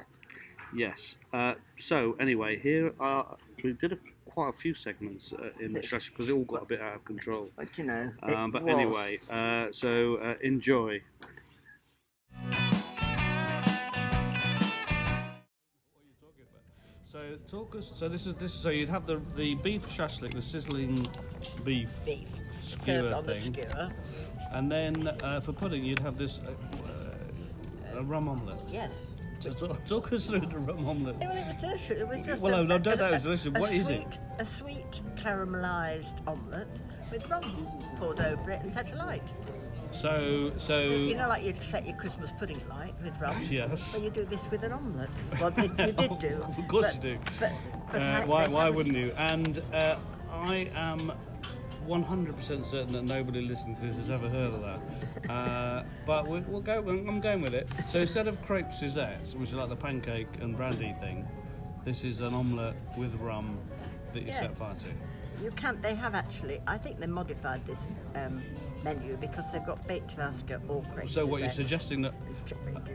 Yes. 0.74 1.18
Uh, 1.34 1.54
so 1.76 2.16
anyway, 2.18 2.58
here 2.58 2.92
are 2.98 3.36
we 3.62 3.72
did 3.74 3.92
a, 3.92 3.98
quite 4.24 4.48
a 4.48 4.52
few 4.64 4.72
segments 4.74 5.32
uh, 5.34 5.50
in 5.60 5.68
the 5.74 5.80
Yes. 5.80 5.86
strategy 5.88 6.10
because 6.10 6.28
it 6.30 6.32
all 6.32 6.44
got 6.44 6.62
a 6.62 6.64
bit 6.64 6.80
out 6.80 6.94
of 6.96 7.04
control. 7.04 7.50
But 7.56 7.76
you 7.78 7.84
know, 7.84 8.10
Um, 8.22 8.50
but 8.50 8.62
was- 8.62 8.70
anyway, 8.74 9.10
uh, 9.30 9.70
so 9.70 10.16
uh, 10.16 10.34
enjoy. 10.42 11.02
So 17.04 17.36
talk 17.46 17.76
us. 17.76 17.92
So 17.98 18.08
this 18.08 18.26
is 18.26 18.34
this. 18.36 18.54
So 18.54 18.70
you'd 18.70 18.88
have 18.88 19.06
the 19.06 19.20
the 19.36 19.54
beef 19.56 19.86
shashlik, 19.88 20.32
the 20.32 20.40
sizzling 20.42 20.94
beef, 21.64 21.90
beef 22.06 22.28
skewer 22.62 22.84
served 22.84 23.12
on 23.14 23.24
thing. 23.24 23.52
the 23.52 23.62
skewer. 23.62 23.92
And 24.52 24.70
then 24.70 25.08
uh, 25.22 25.40
for 25.40 25.52
pudding 25.52 25.84
you'd 25.84 25.98
have 26.00 26.16
this 26.16 26.40
uh, 26.40 26.50
uh, 27.94 27.98
a 27.98 28.02
rum 28.02 28.28
omelette. 28.28 28.62
Yes. 28.68 29.14
So 29.40 29.52
talk, 29.52 29.84
talk 29.86 30.12
us 30.12 30.26
through 30.28 30.40
the 30.40 30.58
rum 30.58 30.86
omelette. 30.86 31.16
It 31.20 31.26
was, 31.28 31.36
it 31.36 31.46
was 31.46 31.56
delicious. 31.56 32.00
It 32.02 32.08
was 32.08 32.22
just 32.22 32.42
Well, 32.42 32.54
a, 32.60 32.64
no, 32.64 32.76
no, 32.78 32.90
a- 32.92 32.96
no, 32.96 33.10
a- 33.10 33.18
listen, 33.28 33.56
a 33.56 33.60
what 33.60 33.72
is 33.72 33.86
sweet, 33.86 33.98
it? 33.98 34.18
A 34.38 34.44
sweet 34.44 35.00
caramelised 35.16 36.26
omelette 36.28 36.80
with 37.10 37.28
rum 37.28 37.42
poured 37.96 38.20
over 38.20 38.50
it 38.52 38.60
and 38.62 38.72
set 38.72 38.92
alight. 38.92 39.22
So 39.92 40.52
so 40.56 40.78
You 40.80 41.16
know, 41.16 41.28
like 41.28 41.42
you'd 41.44 41.62
set 41.62 41.86
your 41.86 41.96
Christmas 41.96 42.30
pudding 42.38 42.60
light 42.70 42.94
with 43.02 43.20
rum. 43.20 43.36
Yes. 43.50 43.92
Well, 43.92 44.02
you 44.02 44.10
do 44.10 44.24
this 44.24 44.50
with 44.50 44.62
an 44.62 44.72
omelette. 44.72 45.10
Well, 45.40 45.52
you, 45.58 45.64
you 45.64 45.92
did 45.92 46.18
do. 46.18 46.42
Of 46.58 46.68
course 46.68 46.86
but- 46.86 46.94
you 46.94 47.00
do. 47.16 47.18
But, 47.40 47.52
but 47.90 48.00
Uh, 48.00 48.22
why, 48.22 48.46
why 48.46 48.60
haven't- 48.64 48.76
wouldn't 48.76 48.96
you? 48.96 49.12
And 49.18 49.60
uh, 49.74 49.96
I 50.32 50.70
am 50.74 51.12
100% 51.86 52.64
certain 52.64 52.92
that 52.92 53.02
nobody 53.04 53.40
listening 53.40 53.76
to 53.76 53.82
this 53.82 53.96
has 53.96 54.10
ever 54.10 54.28
heard 54.28 54.54
of 54.54 54.62
that. 54.62 55.30
Uh, 55.30 55.84
but 56.06 56.26
we, 56.26 56.40
we'll 56.40 56.60
go. 56.60 56.78
I'm 56.88 57.20
going 57.20 57.40
with 57.42 57.54
it. 57.54 57.68
So 57.90 58.00
instead 58.00 58.28
of 58.28 58.40
crepe 58.42 58.72
Suzette, 58.72 59.26
which 59.36 59.50
is 59.50 59.54
like 59.54 59.68
the 59.68 59.76
pancake 59.76 60.28
and 60.40 60.56
brandy 60.56 60.94
thing, 61.00 61.26
this 61.84 62.04
is 62.04 62.20
an 62.20 62.32
omelette 62.34 62.74
with 62.98 63.14
rum 63.16 63.58
that 64.12 64.22
you 64.22 64.28
Yeah. 64.28 64.40
set 64.40 64.56
fire 64.56 64.74
to. 64.74 64.86
You 65.42 65.50
can't. 65.52 65.82
They 65.82 65.94
have 65.94 66.14
actually. 66.14 66.60
I 66.66 66.78
think 66.78 67.00
they 67.00 67.06
modified 67.06 67.64
this 67.66 67.84
um, 68.14 68.42
menu 68.84 69.16
because 69.16 69.50
they've 69.50 69.66
got 69.66 69.86
baked 69.88 70.16
Alaska 70.16 70.60
or 70.68 70.82
crepe. 70.94 71.08
So 71.08 71.26
what 71.26 71.40
you're 71.40 71.50
suggesting 71.50 72.02
that 72.02 72.14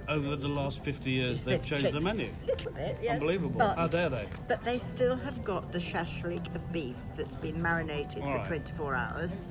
over 0.08 0.36
the 0.36 0.48
last 0.48 0.84
50 0.84 1.12
years 1.12 1.44
they've 1.44 1.64
changed 1.64 1.92
the 1.92 2.00
menu? 2.00 2.32
Little 2.46 2.72
bit, 2.72 2.98
yes. 3.02 3.16
Unbelievable. 3.16 3.60
But, 3.60 3.78
How 3.78 3.88
dare 3.88 4.10
they? 4.10 4.28
but 4.48 4.64
they 4.64 4.80
still 4.80 5.16
have 5.18 5.44
got 5.44 5.72
the 5.72 5.80
shashlik 5.80 6.54
of 6.56 6.72
beef 6.72 6.96
that's 7.16 7.36
been 7.36 7.62
marinated 7.62 8.24
All 8.24 8.32
for 8.32 8.38
right. 8.38 8.48
24 8.48 8.96
hours, 8.96 9.42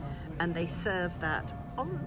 and 0.40 0.54
they 0.54 0.66
serve 0.66 1.18
that 1.20 1.52
on, 1.76 2.00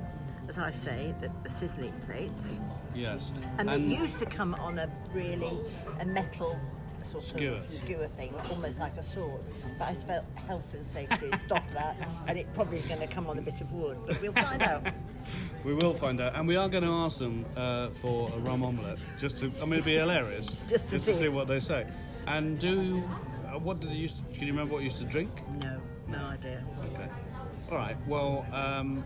as 0.47 0.57
I 0.57 0.71
say, 0.71 1.13
the, 1.21 1.31
the 1.43 1.49
sizzling 1.49 1.93
plates. 2.01 2.59
Yes. 2.95 3.31
And, 3.59 3.69
it 3.69 3.81
used 3.81 4.17
to 4.17 4.25
come 4.25 4.55
on 4.55 4.79
a 4.79 4.89
really 5.13 5.59
a 5.99 6.05
metal 6.05 6.59
sort 7.05 7.23
of 7.23 7.71
skewer 7.71 8.07
thing, 8.07 8.33
almost 8.51 8.79
like 8.79 8.95
a 8.97 9.03
sword. 9.03 9.41
But 9.77 9.89
I 9.89 9.93
felt 9.93 10.25
health 10.47 10.73
and 10.73 10.85
safety 10.85 11.29
stop 11.45 11.63
that, 11.73 11.95
and 12.27 12.37
it 12.37 12.51
probably 12.53 12.79
is 12.79 12.85
going 12.85 13.01
to 13.01 13.07
come 13.07 13.27
on 13.27 13.37
a 13.37 13.41
bit 13.41 13.59
of 13.61 13.71
wood. 13.71 13.97
But 14.05 14.21
we'll 14.21 14.33
find 14.33 14.61
out. 14.61 14.87
We 15.65 15.73
will 15.73 15.93
find 15.93 16.21
out, 16.21 16.35
and 16.35 16.47
we 16.47 16.55
are 16.55 16.69
going 16.69 16.85
to 16.85 16.89
ask 16.89 17.19
them 17.19 17.45
uh, 17.57 17.89
for 17.89 18.31
a 18.33 18.39
rum 18.39 18.63
omelette. 18.63 18.97
Just 19.19 19.37
to, 19.37 19.51
I 19.61 19.65
mean, 19.65 19.73
it'd 19.73 19.85
be 19.85 19.95
hilarious. 19.95 20.55
Just 20.67 20.89
to 20.91 20.99
see. 20.99 21.27
what 21.27 21.47
they 21.49 21.59
say. 21.59 21.85
And 22.27 22.57
do 22.57 23.03
uh, 23.49 23.59
what 23.59 23.79
did 23.81 23.89
they 23.89 23.95
used? 23.95 24.17
To, 24.17 24.23
can 24.33 24.47
you 24.47 24.53
remember 24.53 24.73
what 24.73 24.79
you 24.79 24.85
used 24.85 24.99
to 24.99 25.05
drink? 25.05 25.29
No, 25.61 25.81
no 26.07 26.17
idea. 26.17 26.63
All 27.71 27.77
right. 27.77 27.95
Well, 28.07 28.45
um, 28.51 29.03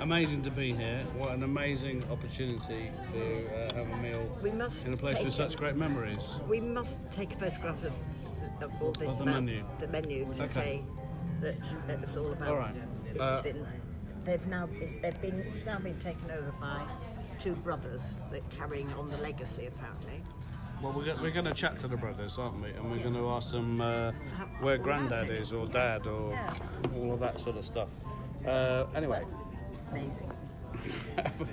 amazing 0.00 0.42
to 0.42 0.50
be 0.50 0.72
here. 0.72 1.04
What 1.16 1.30
an 1.32 1.42
amazing 1.42 2.02
opportunity 2.10 2.90
to 3.12 3.46
uh, 3.46 3.74
have 3.74 3.90
a 3.90 3.96
meal 3.98 4.38
We 4.42 4.50
must 4.52 4.86
in 4.86 4.94
a 4.94 4.96
place 4.96 5.16
take 5.16 5.26
with 5.26 5.34
such 5.34 5.56
great 5.56 5.76
memories. 5.76 6.38
We 6.48 6.60
must 6.60 6.98
take 7.10 7.34
a 7.34 7.38
photograph 7.38 7.82
of, 7.84 7.92
of 8.62 8.70
all 8.82 8.92
this 8.92 9.08
Of 9.10 9.18
the 9.18 9.22
about 9.24 9.34
menu. 9.44 9.64
the 9.80 9.88
menu 9.88 10.24
to 10.32 10.42
Okay. 10.44 10.46
say 10.52 10.84
that 11.42 11.56
it 11.88 12.00
was 12.06 12.16
all 12.16 12.32
about. 12.32 12.48
All 12.48 12.56
right. 12.56 12.74
It's 13.10 13.20
Uh, 13.20 13.42
been, 13.42 13.66
they've 14.24 14.46
now 14.46 14.66
they've 15.02 15.20
been 15.20 15.40
it's 15.40 15.66
now 15.66 15.78
been 15.78 15.98
taken 16.00 16.30
over 16.30 16.52
by 16.60 16.82
two 17.38 17.54
brothers 17.56 18.16
that 18.30 18.48
carrying 18.50 18.90
on 18.94 19.10
the 19.10 19.18
legacy 19.18 19.66
apparently. 19.66 20.22
Well, 20.82 20.92
we're, 20.92 21.04
go- 21.06 21.16
we're 21.22 21.30
going 21.30 21.46
to 21.46 21.54
chat 21.54 21.78
to 21.80 21.88
the 21.88 21.96
brothers, 21.96 22.36
aren't 22.36 22.60
we? 22.62 22.68
And 22.70 22.90
we're 22.90 22.98
going 22.98 23.14
to 23.14 23.28
ask 23.30 23.50
them 23.50 23.80
uh, 23.80 24.12
where 24.60 24.76
well, 24.76 24.84
Grandad 24.84 25.10
that's 25.10 25.28
it. 25.30 25.38
is, 25.38 25.52
or 25.54 25.66
Dad, 25.66 26.06
or 26.06 26.32
Yeah. 26.32 26.52
all 26.94 27.14
of 27.14 27.20
that 27.20 27.40
sort 27.40 27.56
of 27.56 27.64
stuff. 27.64 27.88
Uh, 28.46 28.86
anyway. 28.94 29.22
Amazing. 29.90 30.32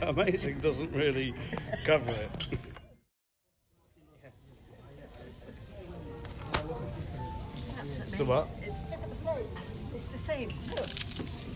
Amazing 0.01 0.59
doesn't 0.59 0.91
really 0.93 1.33
cover 1.85 2.11
it. 2.11 2.57
So 8.07 8.25
what? 8.25 8.47
It's, 8.61 8.69
the. 9.23 9.45
It's 9.95 10.21
same. 10.21 10.49
Look. 10.75 10.89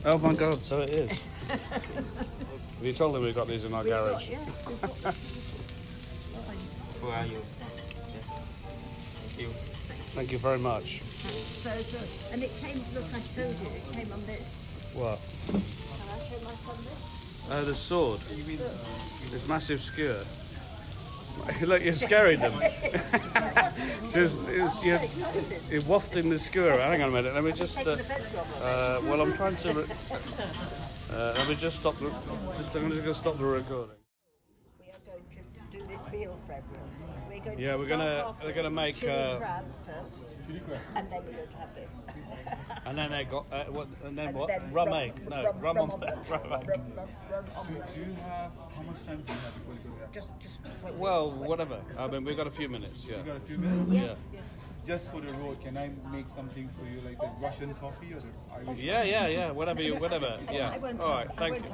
Oh 0.06 0.18
my 0.18 0.34
god, 0.34 0.62
so 0.62 0.82
it 0.82 0.90
is. 0.90 1.12
Have 1.50 2.82
you 2.86 2.94
told 2.94 3.16
them 3.16 3.24
we've 3.24 3.36
got 3.36 3.48
these 3.48 3.64
in 3.64 3.74
our 3.74 3.84
We've 3.84 3.94
got- 3.94 4.06
garage? 4.10 4.30
yeah, 4.30 4.40
we've 4.46 4.82
Who 7.02 7.08
are 7.10 7.26
you? 7.26 7.38
Thank 9.38 9.40
You. 9.40 9.48
Thank 10.18 10.32
you 10.32 10.38
very 10.40 10.60
much. 10.60 11.02
so 11.02 11.70
good. 11.70 12.34
And 12.34 12.42
it 12.44 12.52
came. 12.60 12.78
Look, 12.96 13.06
I 13.14 13.20
showed 13.20 13.54
you. 13.62 13.70
It 13.70 13.86
came 13.94 14.12
on 14.14 14.26
this. 14.26 14.67
What? 14.98 15.20
Can 15.48 15.62
I 16.10 16.20
show 16.26 16.40
my? 16.44 17.60
Oh, 17.60 17.64
the 17.64 17.76
sword. 17.76 18.20
This 18.20 19.48
massive 19.48 19.80
skewer. 19.82 20.24
Look, 21.68 21.84
you're 21.86 21.94
scaring 21.94 22.40
them. 22.40 22.52
Just, 24.12 24.36
it's, 24.50 24.84
you're, 24.84 25.00
you're 25.70 25.84
wafting 25.84 26.30
the 26.32 26.40
skewer. 26.40 26.72
Hang 26.72 27.04
on 27.04 27.10
a 27.10 27.12
minute. 27.12 27.36
Let 27.36 27.44
me 27.44 27.52
just. 27.52 27.78
Uh, 27.80 27.96
the 27.96 28.04
photograph 28.04 28.56
of 28.56 28.62
it. 28.62 28.64
uh, 28.66 29.02
well, 29.10 29.22
I'm 29.22 29.34
trying 29.34 29.56
to. 29.58 29.74
Re- 29.74 29.86
uh, 31.14 31.34
let 31.38 31.48
me 31.48 31.56
just 31.56 31.80
stop. 31.80 31.96
The, 31.98 32.10
just, 32.10 32.76
I'm 32.76 32.90
just 32.90 33.04
going 33.04 33.04
to 33.04 33.14
stop 33.14 33.38
the 33.38 33.46
recording. 33.46 33.96
We 34.80 34.88
are 34.90 34.98
going 35.06 35.24
to 35.30 35.78
do 35.78 35.86
this 35.88 36.12
meal 36.12 36.40
for 36.48 36.54
everyone. 36.54 37.30
We're 37.30 37.40
going 37.44 37.60
Yeah, 37.60 37.74
to 37.74 37.78
we're 37.78 37.86
gonna- 37.88 38.24
off 38.26 38.40
we're 38.42 38.48
with 38.48 38.56
gonna 38.56 38.72
make, 38.72 38.96
chili 38.96 39.14
uh, 39.14 39.38
crab 39.38 39.66
first, 39.86 40.36
and 40.96 41.12
then 41.12 41.24
we're 41.24 41.32
going 41.34 41.48
to 41.48 41.58
have 41.58 41.76
this. 41.76 41.90
And 42.86 42.98
then 42.98 43.12
they 43.12 43.24
got 43.26 43.46
uh, 43.52 43.66
what? 43.66 43.88
And 44.06 44.18
then 44.18 44.28
And 44.30 44.38
what? 44.38 44.48
then 44.48 44.72
rum 44.72 44.94
egg? 44.94 45.30
No, 45.30 45.44
rum, 45.44 45.60
rum 45.60 45.78
omelette. 45.92 46.32
omelette. 46.32 46.32
Rum 46.32 46.52
Rum, 46.52 46.54
egg. 46.62 46.70
rum, 46.96 47.08
rum 47.32 47.46
omelette. 47.58 47.96
Do 47.96 48.00
you 48.02 48.16
have 48.28 48.52
how 48.76 48.82
much 48.84 49.04
time 49.06 49.24
do 49.26 49.34
you 49.34 49.40
have 49.40 49.54
before 49.56 49.74
you 49.74 49.80
go 49.90 49.96
there? 50.00 50.08
Just, 50.14 50.30
just 50.40 50.60
wait. 50.84 50.94
Well, 50.96 51.32
whatever. 51.32 51.80
I 51.98 52.08
mean, 52.08 52.24
we've 52.24 52.38
got 52.38 52.48
a 52.48 52.52
few 52.52 52.70
minutes. 52.70 53.06
Yeah. 53.06 53.18
You 53.18 53.24
got 53.24 53.38
a 53.38 53.42
few 53.42 53.58
minutes. 53.58 53.90
Yes. 53.92 54.26
yes. 54.34 54.44
just 54.86 55.12
for 55.12 55.20
the 55.20 55.34
road, 55.34 55.60
can 55.62 55.78
I 55.78 55.92
make 56.12 56.30
something 56.30 56.70
for 56.80 56.86
you, 56.86 57.02
like 57.02 57.20
the 57.20 57.30
Russian 57.42 57.74
coffee 57.74 58.14
or 58.14 58.20
the 58.20 58.30
Irish? 58.70 58.80
Yeah, 58.80 59.04
yeah, 59.04 59.28
yeah. 59.28 59.52
Whatever 59.52 59.82
you, 59.82 59.96
whatever. 59.96 60.38
Yeah. 60.52 60.72
I 60.72 60.78
won't, 60.78 61.00
All 61.02 61.18
have, 61.18 61.28
right. 61.28 61.30
I 61.30 61.40
Thank 61.40 61.54
won't 61.56 61.66
you. 61.66 61.72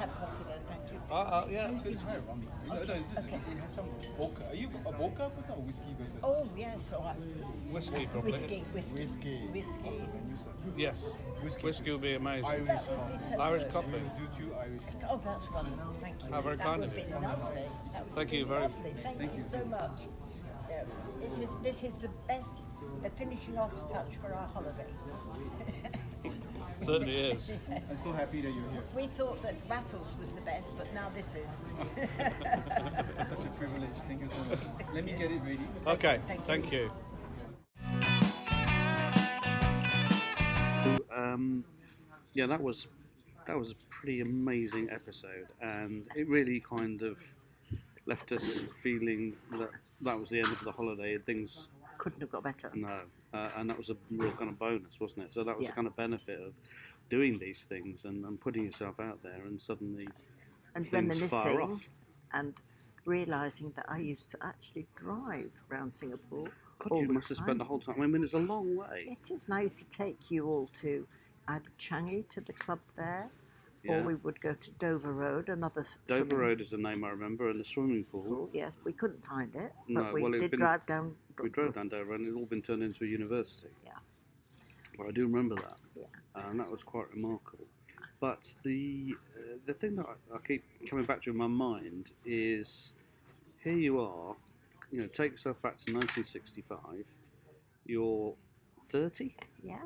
Have 1.08 1.26
coffee 1.26 1.54
though, 1.54 1.58
thank 1.58 1.58
you. 1.58 1.60
Uh, 1.60 1.64
uh, 1.64 1.68
yeah. 1.68 1.70
You 1.70 1.80
can 1.80 1.96
try 2.04 2.16
rummy. 2.28 2.46
No, 2.68 2.74
no, 2.74 2.80
this 2.84 3.10
is, 3.12 3.18
okay. 3.18 3.34
it 3.52 3.58
has 3.60 3.74
some 3.74 3.84
vodka. 4.18 4.48
Are 4.50 4.54
you 4.54 4.68
a 4.86 4.92
vodka 4.92 5.30
person 5.36 5.50
or 5.52 5.62
whiskey 5.62 5.94
person? 5.98 6.18
Oh, 6.22 6.48
yes, 6.56 6.92
all 6.92 7.02
right. 7.04 7.16
Whiskey, 7.72 8.06
probably. 8.12 8.32
Whiskey, 8.32 8.64
whiskey. 8.72 8.98
Whiskey. 9.00 9.48
Whiskey. 9.52 9.88
Awesome, 9.88 10.08
and 10.14 10.30
you, 10.30 10.36
sir? 10.36 10.50
Yes. 10.76 11.10
Whiskey. 11.42 11.62
Whiskey 11.66 11.90
will 11.90 11.98
be 11.98 12.14
amazing. 12.14 12.44
Irish 12.46 12.66
That 12.68 12.86
coffee. 12.86 13.18
so 13.34 13.40
Irish 13.40 13.62
good. 13.64 13.72
coffee. 13.72 13.88
We'll 13.92 14.00
do 14.26 14.36
two 14.38 14.54
Irish 14.54 14.82
coffee. 14.84 15.06
Oh, 15.10 15.20
that's 15.24 15.50
wonderful. 15.52 15.94
Thank 16.00 16.22
you. 16.22 16.30
How 16.30 16.40
very 16.40 16.56
that 16.56 16.64
kind 16.66 16.80
would 16.80 16.88
of 16.90 16.96
be 16.96 17.02
lovely. 17.12 17.62
That 17.92 18.04
would 18.04 18.14
Thank 18.14 18.30
be 18.30 18.36
you 18.38 18.46
very- 18.46 18.60
lovely. 18.62 18.94
Thank, 19.02 19.18
Thank 19.18 19.32
you 19.34 19.42
you. 19.42 19.48
so 19.48 19.64
much. 19.66 20.00
Yeah, 20.70 20.84
this 21.20 21.38
is 21.38 21.50
this 21.62 21.82
is 21.82 21.94
the 21.94 22.08
best, 22.26 22.56
the 23.02 23.10
finishing 23.10 23.58
off 23.58 23.72
touch 23.92 24.16
for 24.20 24.32
our 24.32 24.46
holiday. 24.48 24.86
Certainly 26.84 27.16
is. 27.16 27.52
I'm 27.70 27.96
so 27.96 28.12
happy 28.12 28.42
that 28.42 28.52
you're 28.52 28.70
here. 28.70 28.82
We 28.94 29.06
thought 29.06 29.40
that 29.42 29.54
Raffles 29.68 30.08
was 30.20 30.32
the 30.32 30.42
best, 30.42 30.76
but 30.76 30.92
now 30.92 31.08
this 31.14 31.34
is. 31.34 31.50
Such 33.26 33.44
a 33.44 33.48
privilege. 33.58 33.90
Thank 34.06 34.20
you 34.20 34.28
so 34.28 34.36
much. 34.50 34.58
Let 34.92 35.04
me 35.04 35.12
get 35.12 35.30
it 35.30 35.40
ready. 35.42 35.60
Okay. 35.86 36.20
Thank 36.26 36.40
you. 36.40 36.46
Thank 36.46 36.72
you. 36.72 36.90
Um, 41.14 41.64
yeah, 42.34 42.46
that 42.46 42.60
was 42.62 42.86
that 43.46 43.58
was 43.58 43.72
a 43.72 43.76
pretty 43.88 44.20
amazing 44.20 44.90
episode, 44.90 45.48
and 45.62 46.06
it 46.14 46.28
really 46.28 46.60
kind 46.60 47.00
of 47.02 47.18
left 48.06 48.32
us 48.32 48.62
feeling 48.82 49.36
that 49.52 49.70
that 50.02 50.18
was 50.20 50.28
the 50.28 50.38
end 50.38 50.48
of 50.48 50.60
the 50.64 50.72
holiday. 50.72 51.14
And 51.14 51.24
things 51.24 51.68
Couldn't 52.04 52.20
have 52.20 52.28
got 52.28 52.42
better. 52.44 52.70
no, 52.74 53.00
uh, 53.32 53.48
and 53.56 53.70
that 53.70 53.78
was 53.78 53.88
a 53.88 53.96
real 54.10 54.30
kind 54.32 54.50
of 54.50 54.58
bonus, 54.58 55.00
wasn't 55.00 55.24
it? 55.24 55.32
So 55.32 55.42
that 55.42 55.56
was 55.56 55.64
Yeah. 55.64 55.70
the 55.70 55.74
kind 55.76 55.86
of 55.86 55.96
benefit 55.96 56.38
of 56.38 56.54
doing 57.08 57.38
these 57.38 57.64
things 57.64 58.04
and, 58.04 58.26
and 58.26 58.38
putting 58.38 58.62
yourself 58.64 59.00
out 59.00 59.22
there, 59.22 59.42
and 59.46 59.58
suddenly 59.58 60.06
And 60.74 60.84
reminiscing 60.92 61.60
off. 61.62 61.88
and 62.34 62.52
realising 63.06 63.70
that 63.76 63.86
I 63.88 63.98
used 64.00 64.28
to 64.32 64.38
actually 64.42 64.86
drive 64.96 65.50
around 65.70 65.94
Singapore. 65.94 66.44
God, 66.78 66.92
all 66.92 67.00
you 67.00 67.08
must 67.08 67.30
have 67.30 67.38
spent 67.38 67.48
time. 67.52 67.58
the 67.58 67.64
whole 67.64 67.78
time. 67.78 68.02
I 68.02 68.06
mean, 68.06 68.22
it's 68.22 68.34
a 68.34 68.38
long 68.38 68.76
way. 68.76 69.06
It 69.18 69.30
is. 69.30 69.46
And 69.46 69.54
I 69.54 69.62
used 69.62 69.78
to 69.78 69.88
take 69.88 70.30
you 70.30 70.46
all 70.46 70.66
to 70.82 71.06
either 71.48 71.70
Changi 71.78 72.28
to 72.28 72.42
the 72.42 72.52
club 72.52 72.80
there, 72.96 73.30
Yeah. 73.82 74.02
or 74.02 74.06
we 74.06 74.14
would 74.16 74.38
go 74.42 74.52
to 74.52 74.70
Dover 74.72 75.12
Road, 75.14 75.48
another 75.48 75.86
Dover 76.06 76.26
swimming 76.26 76.46
Road 76.46 76.60
is 76.60 76.68
the 76.70 76.76
name 76.78 77.02
I 77.02 77.08
remember, 77.10 77.48
and 77.48 77.58
the 77.58 77.64
swimming 77.64 78.04
pool. 78.04 78.24
pool. 78.24 78.50
Yes, 78.52 78.76
we 78.84 78.92
couldn't 78.92 79.24
find 79.24 79.54
it, 79.56 79.72
but 79.88 79.88
No, 79.88 80.12
we 80.12 80.22
well, 80.22 80.32
did 80.32 80.50
been- 80.50 80.60
drive 80.60 80.84
down. 80.84 81.16
We 81.42 81.48
drove 81.50 81.74
down 81.74 81.88
Dover, 81.88 82.14
and 82.14 82.26
it 82.26 82.32
all 82.38 82.46
been 82.46 82.62
turned 82.62 82.82
into 82.82 83.04
a 83.04 83.06
university. 83.06 83.68
Yeah. 83.84 83.92
Well, 84.98 85.08
I 85.08 85.10
do 85.10 85.26
remember 85.26 85.56
that, 85.56 85.78
Yeah. 85.96 86.04
and 86.36 86.60
that 86.60 86.70
was 86.70 86.82
quite 86.82 87.10
remarkable. 87.12 87.66
But 88.20 88.54
the 88.62 89.14
uh, 89.36 89.56
the 89.66 89.74
thing 89.74 89.96
that 89.96 90.06
I, 90.06 90.36
I 90.36 90.38
keep 90.46 90.64
coming 90.88 91.04
back 91.04 91.20
to 91.22 91.30
in 91.30 91.36
my 91.36 91.46
mind 91.48 92.12
is 92.24 92.94
here 93.62 93.74
you 93.74 94.00
are, 94.00 94.36
you 94.92 95.00
know, 95.00 95.06
take 95.08 95.32
yourself 95.32 95.60
back 95.62 95.76
to 95.78 95.92
1965. 95.92 97.06
You're 97.86 98.34
30. 98.84 99.34
Yeah, 99.62 99.78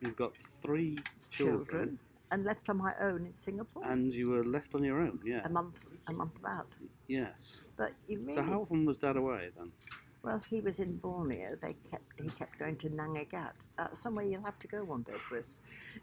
You've 0.00 0.16
got 0.16 0.36
three 0.36 0.98
children, 1.30 1.64
children, 1.66 1.98
and 2.30 2.44
left 2.44 2.68
on 2.70 2.76
my 2.78 2.92
own 3.00 3.26
in 3.26 3.32
Singapore. 3.32 3.82
and 3.84 4.12
you 4.12 4.30
were 4.30 4.44
left 4.44 4.74
on 4.74 4.84
your 4.84 5.00
own. 5.00 5.18
Yeah. 5.24 5.42
a 5.44 5.48
month, 5.48 5.92
a 6.08 6.12
month 6.12 6.36
about. 6.36 6.68
yes. 7.08 7.64
But 7.76 7.92
you 8.08 8.20
really, 8.20 8.32
So 8.32 8.42
how 8.42 8.62
often 8.62 8.84
was 8.86 8.96
Dad 8.96 9.16
away 9.16 9.50
then? 9.56 9.72
Well, 10.22 10.40
he 10.48 10.60
was 10.60 10.78
in 10.78 10.98
Borneo. 10.98 11.56
They 11.60 11.74
kept, 11.90 12.20
he 12.20 12.28
kept 12.30 12.58
going 12.58 12.76
to 12.76 12.88
Nanga 12.94 13.24
Gaat. 13.24 13.56
Uh, 13.78 13.88
somewhere 13.92 14.24
you'll 14.24 14.44
have 14.44 14.58
to 14.60 14.68
go 14.68 14.84
one 14.84 15.02
day, 15.02 15.14
Chris. 15.16 15.62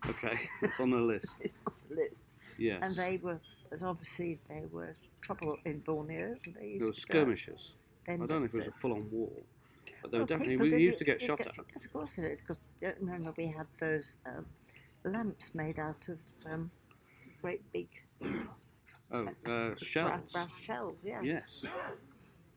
Okay, 0.10 0.38
it's 0.62 0.80
on 0.82 0.90
the 0.92 0.98
list. 0.98 1.42
It's 1.46 1.60
on 1.66 1.74
the 1.90 1.96
list. 1.96 2.34
Yes. 2.58 2.80
And 2.84 2.96
they 2.96 3.18
were, 3.18 3.40
as 3.72 3.82
obviously, 3.82 4.40
there 4.50 4.68
was 4.72 4.96
trouble 5.22 5.56
in 5.66 5.80
Borneo. 5.80 6.36
They 6.60 6.68
used 6.68 6.82
There 6.82 6.88
were 6.88 6.94
skirmishes. 6.94 7.76
I 8.10 8.18
don't 8.18 8.28
know 8.30 8.44
if 8.44 8.54
it 8.54 8.58
was 8.58 8.68
a 8.68 8.72
full-on 8.72 9.10
war, 9.12 9.32
but 10.02 10.12
there 10.12 10.20
were 10.20 10.26
definitely 10.26 10.58
we 10.58 10.78
used 10.84 10.96
it- 10.96 11.06
to 11.06 11.06
get 11.06 11.22
shot 11.22 11.40
at. 11.40 11.54
Yes, 11.74 11.86
of 11.86 11.94
course 11.94 12.18
it 12.18 12.22
did. 12.22 12.38
Because 12.40 12.60
don't 12.82 12.98
remember 13.00 13.34
we 13.38 13.48
had 13.48 13.68
those 13.80 14.18
um, 14.26 14.46
lamps 15.06 15.56
made 15.56 15.80
out 15.80 16.10
of 16.10 16.20
um, 16.52 16.72
great 17.42 17.62
big 17.72 17.88
Oh, 19.12 19.26
uh, 19.26 19.32
brass, 19.44 19.82
shells. 19.84 20.32
brass 20.34 20.48
shells. 20.62 20.98
Yes. 21.04 21.24
Yes. 21.24 21.66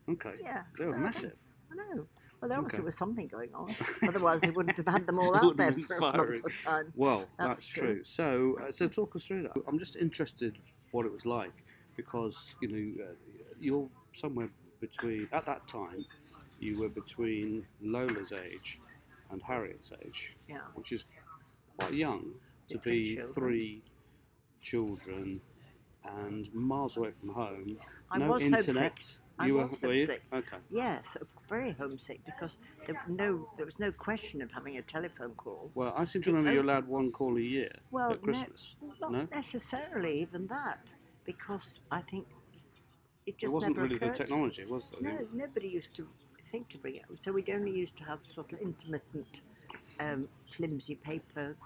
Okay. 0.09 0.35
Yeah. 0.42 0.62
They 0.79 0.87
were 0.87 0.98
massive. 0.98 1.38
I 1.72 1.94
know. 1.94 2.06
Well, 2.40 2.48
there 2.48 2.58
obviously 2.58 2.80
Okay. 2.80 2.85
was 2.87 2.96
something 2.96 3.26
going 3.28 3.54
on. 3.54 3.74
Otherwise, 4.08 4.40
they 4.40 4.50
wouldn't 4.50 4.76
have 4.76 4.87
had 4.87 5.06
them 5.06 5.18
all 5.18 5.35
out 5.37 5.56
there 5.56 5.72
for 5.72 5.96
a 5.96 6.00
firing. 6.00 6.30
month 6.42 6.44
of 6.46 6.62
time. 6.62 6.92
Well, 6.96 7.18
That's 7.38 7.48
that's, 7.48 7.68
true. 7.68 7.94
true. 7.94 8.04
So, 8.04 8.56
uh, 8.61 8.72
so 8.72 8.88
talk 8.88 9.14
us 9.16 9.24
through 9.26 9.42
that. 9.44 9.52
I'm 9.68 9.78
just 9.78 9.96
interested 9.96 10.58
what 10.90 11.06
it 11.06 11.12
was 11.12 11.24
like 11.24 11.52
because 11.96 12.54
you 12.61 12.68
know 12.68 13.04
uh, 13.04 13.14
you're 13.61 13.88
somewhere 14.14 14.48
between 14.80 15.28
at 15.32 15.46
that 15.46 15.66
time 15.68 16.04
you 16.58 16.78
were 16.80 16.88
between 16.88 17.64
Lola's 17.80 18.32
age 18.32 18.80
and 19.30 19.40
Harriet's 19.42 19.92
age, 20.04 20.35
Yeah. 20.48 20.58
which 20.74 20.92
is 20.92 21.04
quite 21.78 21.94
young 21.94 22.32
to 22.68 22.74
Different 22.74 22.85
be 22.85 23.16
children. 23.16 23.35
three 23.35 23.82
children 24.61 25.40
and 26.04 26.52
miles 26.52 26.96
away 26.96 27.10
from 27.12 27.30
home. 27.30 27.76
I 28.10 28.18
no 28.18 28.32
was 28.32 28.42
internet. 28.42 28.66
homesick. 28.66 29.02
I 29.38 29.46
You 29.46 29.54
was 29.54 29.70
were, 29.70 29.88
were 29.88 29.94
you? 29.94 30.06
homesick. 30.06 30.22
Okay. 30.32 30.56
Yes, 30.70 31.16
very 31.48 31.72
homesick 31.72 32.20
because 32.24 32.58
there, 32.86 32.94
were 32.94 33.14
no, 33.14 33.48
there 33.56 33.66
was 33.66 33.78
no 33.78 33.92
question 33.92 34.42
of 34.42 34.50
having 34.52 34.78
a 34.78 34.82
telephone 34.82 35.34
call. 35.34 35.70
Well, 35.74 35.94
I 35.96 36.04
seem 36.04 36.22
to 36.22 36.30
remember 36.30 36.52
you're 36.52 36.62
allowed 36.62 36.86
one 36.88 37.10
call 37.12 37.36
a 37.36 37.40
year 37.40 37.72
Well, 37.90 38.12
at 38.12 38.22
Christmas. 38.22 38.76
no, 38.82 38.92
not 39.00 39.12
No? 39.12 39.28
necessarily 39.34 40.20
even 40.20 40.46
that, 40.48 40.94
because 41.24 41.80
I 41.90 42.00
think 42.00 42.26
it 43.26 43.30
It 43.30 43.38
just 43.38 43.54
wasn't 43.54 43.76
never 43.76 43.88
really 43.88 43.98
the 43.98 44.10
technology, 44.10 44.64
was 44.66 44.90
there? 45.00 45.12
No, 45.12 45.28
nobody 45.32 45.68
used 45.68 45.94
to 45.96 46.08
think 46.44 46.68
to 46.70 46.78
bring 46.78 46.96
it. 46.96 47.04
So 47.20 47.32
we'd 47.32 47.48
only 47.50 47.70
used 47.70 47.96
to 47.96 48.04
have 48.04 48.18
sort 48.28 48.52
of 48.52 48.58
intermittent, 48.60 49.40
um, 50.00 50.28
flimsy 50.50 50.96
paper, 50.96 51.56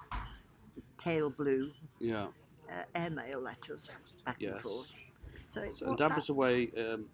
pale 0.98 1.30
blue 1.30 1.72
Yeah. 1.98 2.28
Uh, 2.70 2.82
airmail 2.94 3.40
letters 3.40 3.96
back 4.24 4.42
and 4.42 4.60
forth. 4.60 4.92
So, 5.48 5.62
it, 5.62 5.72
So 5.72 5.88
wa- 5.90 5.94
Dad 5.96 6.10
that- 6.10 6.16
was 6.16 6.28
away 6.30 6.70
um, 6.76 7.06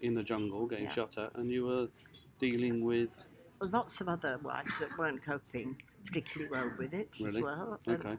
in 0.00 0.14
the 0.14 0.22
jungle 0.22 0.66
getting 0.66 0.84
Yeah. 0.86 0.90
shot 0.92 1.18
at, 1.18 1.34
and 1.36 1.50
you 1.50 1.66
were 1.66 1.88
dealing 2.40 2.84
with. 2.84 3.24
lots 3.60 4.00
of 4.00 4.08
other 4.08 4.38
wives 4.42 4.70
that 4.78 4.96
weren't 4.98 5.20
coping 5.22 5.80
particularly 6.06 6.50
well 6.50 6.70
with 6.78 6.94
it 6.94 7.10
Really? 7.20 7.38
as 7.38 7.42
well. 7.44 7.80
and- 7.86 8.04
Okay. 8.06 8.18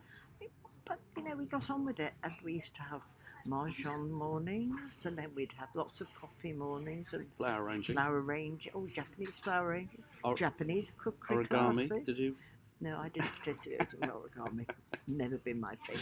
But 0.85 0.99
you 1.15 1.23
know, 1.23 1.35
we 1.35 1.45
got 1.45 1.69
on 1.69 1.85
with 1.85 1.99
it, 1.99 2.13
and 2.23 2.33
we 2.43 2.53
used 2.53 2.75
to 2.75 2.81
have 2.81 3.03
mahjong 3.45 4.09
mornings, 4.09 5.05
and 5.05 5.17
then 5.17 5.33
we'd 5.35 5.51
have 5.53 5.69
lots 5.75 6.01
of 6.01 6.13
coffee 6.13 6.51
mornings 6.53 7.13
and 7.13 7.25
Flower 7.35 7.63
arranging. 7.63 7.95
flower 7.95 8.21
arranging, 8.21 8.71
Oh, 8.75 8.85
Japanese 8.87 9.39
flower 9.39 9.67
arranging, 9.67 10.03
Or- 10.23 10.35
Japanese 10.35 10.91
cookery 10.97 11.45
origami. 11.45 11.87
classes. 11.87 12.05
Did 12.05 12.17
you? 12.17 12.35
No, 12.81 12.97
I 12.97 13.09
didn't 13.09 13.29
participate 13.29 13.93
in 13.93 14.09
origami. 14.09 14.65
Never 15.07 15.37
been 15.37 15.59
my 15.59 15.75
thing. 15.75 15.97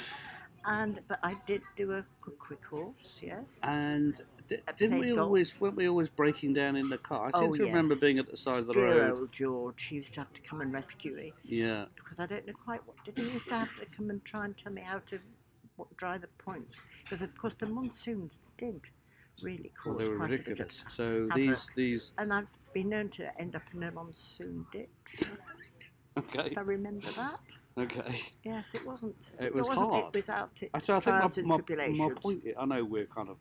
And 0.65 1.00
but 1.08 1.20
I 1.24 1.36
did 1.46 1.62
do 1.78 1.93
a 1.93 2.04
cookery 2.22 2.58
course. 2.58 3.22
Yes. 3.24 3.60
And 3.63 4.20
I 4.67 4.72
didn't 4.74 5.00
we 5.00 5.08
golf. 5.08 5.20
always? 5.20 5.60
Weren't 5.62 5.76
we 5.76 5.88
always 5.88 6.10
breaking 6.10 6.54
down 6.54 6.76
in 6.76 6.89
the 6.89 6.98
car? 6.98 7.28
I 7.34 7.39
seem 7.39 7.50
Oh, 7.52 7.54
to 7.54 7.63
remember 7.65 7.96
being 7.96 8.20
at 8.20 8.30
the 8.30 8.36
side 8.38 8.60
of 8.60 8.67
the 8.67 8.74
Dear 8.74 9.08
road. 9.10 9.20
old 9.20 9.32
George, 9.32 9.86
he 9.86 9.96
used 9.96 10.13
to 10.15 10.20
have 10.22 10.34
to 10.34 10.41
come 10.41 10.60
and 10.62 10.74
rescue 10.74 11.15
me 11.15 11.34
Yeah. 11.43 11.86
because 11.96 12.20
I 12.20 12.26
don't 12.26 12.46
know 12.46 12.54
quite 12.54 12.86
what 12.86 12.98
did 13.06 13.17
he 13.17 13.32
used 13.32 13.48
to 13.50 13.56
have 13.56 13.80
to 13.80 13.86
come 13.86 14.10
and 14.10 14.24
try 14.26 14.43
and 14.46 14.58
tell 14.58 14.74
me 14.74 14.82
how 14.82 15.00
to 15.00 15.20
what, 15.78 15.96
dry 15.96 16.17
the 16.17 16.28
points 16.39 16.76
because 17.04 17.22
of 17.22 17.38
course 17.38 17.54
the 17.60 17.67
monsoons 17.67 18.39
did 18.58 18.82
really 19.43 19.72
cause 19.82 19.96
Well, 19.96 19.98
they 20.00 20.10
were 20.10 20.17
quite 20.17 20.32
ridiculous. 20.32 20.82
a 20.82 20.84
bit 20.84 20.86
of 20.88 20.91
So 20.91 21.28
havoc. 21.30 21.36
these 21.36 21.72
these. 21.76 22.12
and 22.17 22.34
I've 22.34 22.48
been 22.74 22.89
known 22.89 23.10
to 23.10 23.39
end 23.39 23.56
up 23.56 23.62
in 23.74 23.84
a 23.84 23.91
monsoon 23.91 24.65
ditch 24.72 24.89
Okay. 26.17 26.50
if 26.52 26.58
I 26.58 26.62
remember 26.62 27.08
that. 27.12 27.39
Okay. 27.78 28.22
Yes, 28.44 28.74
it 28.74 28.86
wasn't. 28.86 29.32
It 29.40 29.54
was 29.54 29.68
wasn't, 29.68 29.92
hard. 29.92 30.06
It 30.08 30.18
was 30.18 30.30
out. 30.30 30.52
It, 30.62 30.72
I 30.74 30.80
think 30.80 31.46
my, 31.46 31.58
my, 31.58 31.88
my 31.90 32.10
point. 32.16 32.44
I 32.58 32.66
know 32.66 32.84
we're 32.84 33.06
kind 33.06 33.30
of 33.30 33.38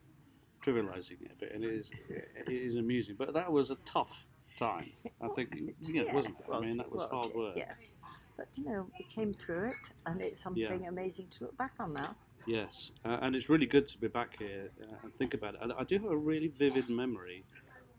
trivialising 0.63 1.23
it 1.23 1.33
a 1.33 1.41
bit, 1.41 1.53
and 1.55 1.65
it 1.65 1.73
is 1.73 1.91
it 2.11 2.49
is 2.49 2.77
amusing, 2.77 3.17
but 3.17 3.33
that 3.35 3.51
was 3.51 3.71
a 3.71 3.77
tough 3.85 4.29
time. 4.59 4.91
I 5.23 5.29
think 5.29 5.55
you 5.55 5.67
know, 5.95 6.05
Yeah, 6.07 6.15
wasn't 6.15 6.37
it? 6.41 6.49
was, 6.49 6.57
I 6.57 6.61
mean, 6.61 6.77
that 6.79 6.91
was, 6.91 7.05
hard 7.05 7.35
work. 7.35 7.55
Yes, 7.57 7.93
but 8.37 8.49
you 8.57 8.65
know, 8.65 8.87
we 8.99 9.07
came 9.07 9.33
through 9.33 9.69
it, 9.69 9.75
and 10.07 10.21
it's 10.21 10.43
something 10.43 10.87
amazing 10.87 11.29
to 11.39 11.45
look 11.45 11.57
back 11.57 11.73
on 11.79 11.95
now. 11.95 12.15
Yes, 12.47 12.93
uh, 13.05 13.19
and 13.23 13.35
it's 13.35 13.49
really 13.49 13.67
good 13.67 13.87
to 13.89 13.99
be 13.99 14.09
back 14.09 14.39
here 14.39 14.71
uh, 14.83 14.95
and 15.03 15.15
think 15.15 15.35
about 15.35 15.55
it. 15.55 15.61
I, 15.63 15.81
I 15.81 15.85
do 15.85 15.99
have 15.99 16.11
a 16.11 16.17
really 16.17 16.49
vivid 16.49 16.89
memory 16.89 17.45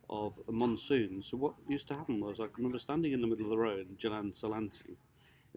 of 0.09 0.39
a 0.47 0.51
monsoon. 0.51 1.21
So 1.21 1.35
what 1.35 1.53
used 1.67 1.87
to 1.89 1.95
happen 1.95 2.21
was 2.21 2.39
I 2.39 2.45
remember 2.55 2.77
standing 2.77 3.11
in 3.11 3.21
the 3.21 3.27
middle 3.27 3.45
of 3.45 3.49
the 3.49 3.57
road 3.57 3.87
in 3.89 3.97
Jalan 3.97 4.33
Salanti, 4.33 4.95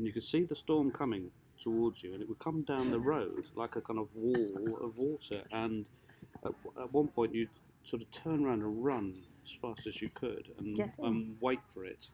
and 0.00 0.06
you 0.06 0.14
could 0.14 0.24
see 0.24 0.44
the 0.44 0.56
storm 0.56 0.90
coming 0.90 1.30
towards 1.60 2.02
you, 2.02 2.14
and 2.14 2.22
it 2.22 2.28
would 2.28 2.38
come 2.38 2.62
down 2.62 2.90
the 2.90 2.98
road 2.98 3.44
like 3.54 3.76
a 3.76 3.82
kind 3.82 3.98
of 3.98 4.08
wall 4.14 4.78
of 4.82 4.96
water. 4.96 5.42
And 5.52 5.84
at, 6.42 6.52
at 6.80 6.90
one 6.90 7.08
point, 7.08 7.34
you'd 7.34 7.50
sort 7.84 8.00
of 8.00 8.10
turn 8.10 8.46
around 8.46 8.62
and 8.62 8.82
run 8.82 9.14
as 9.44 9.52
fast 9.60 9.86
as 9.86 10.00
you 10.00 10.08
could, 10.14 10.48
and, 10.58 10.90
and 11.00 11.36
wait 11.42 11.60
for 11.74 11.84
it 11.84 12.08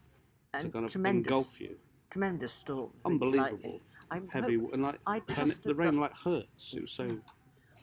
And 0.52 0.72
kind 0.72 0.84
of 0.84 0.96
engulf 0.96 1.60
you. 1.60 1.76
Tremendous 2.10 2.54
storm. 2.54 2.90
Unbelievable. 3.04 3.80
I'm 4.10 4.26
Heavy 4.26 4.58
hope- 4.58 4.72
and 4.72 4.82
like 4.82 4.98
I 5.06 5.22
and 5.36 5.52
it, 5.52 5.62
the 5.62 5.74
rain 5.76 5.96
like 6.00 6.16
hurts. 6.16 6.74
It 6.74 6.80
was 6.80 6.90
so. 6.90 7.06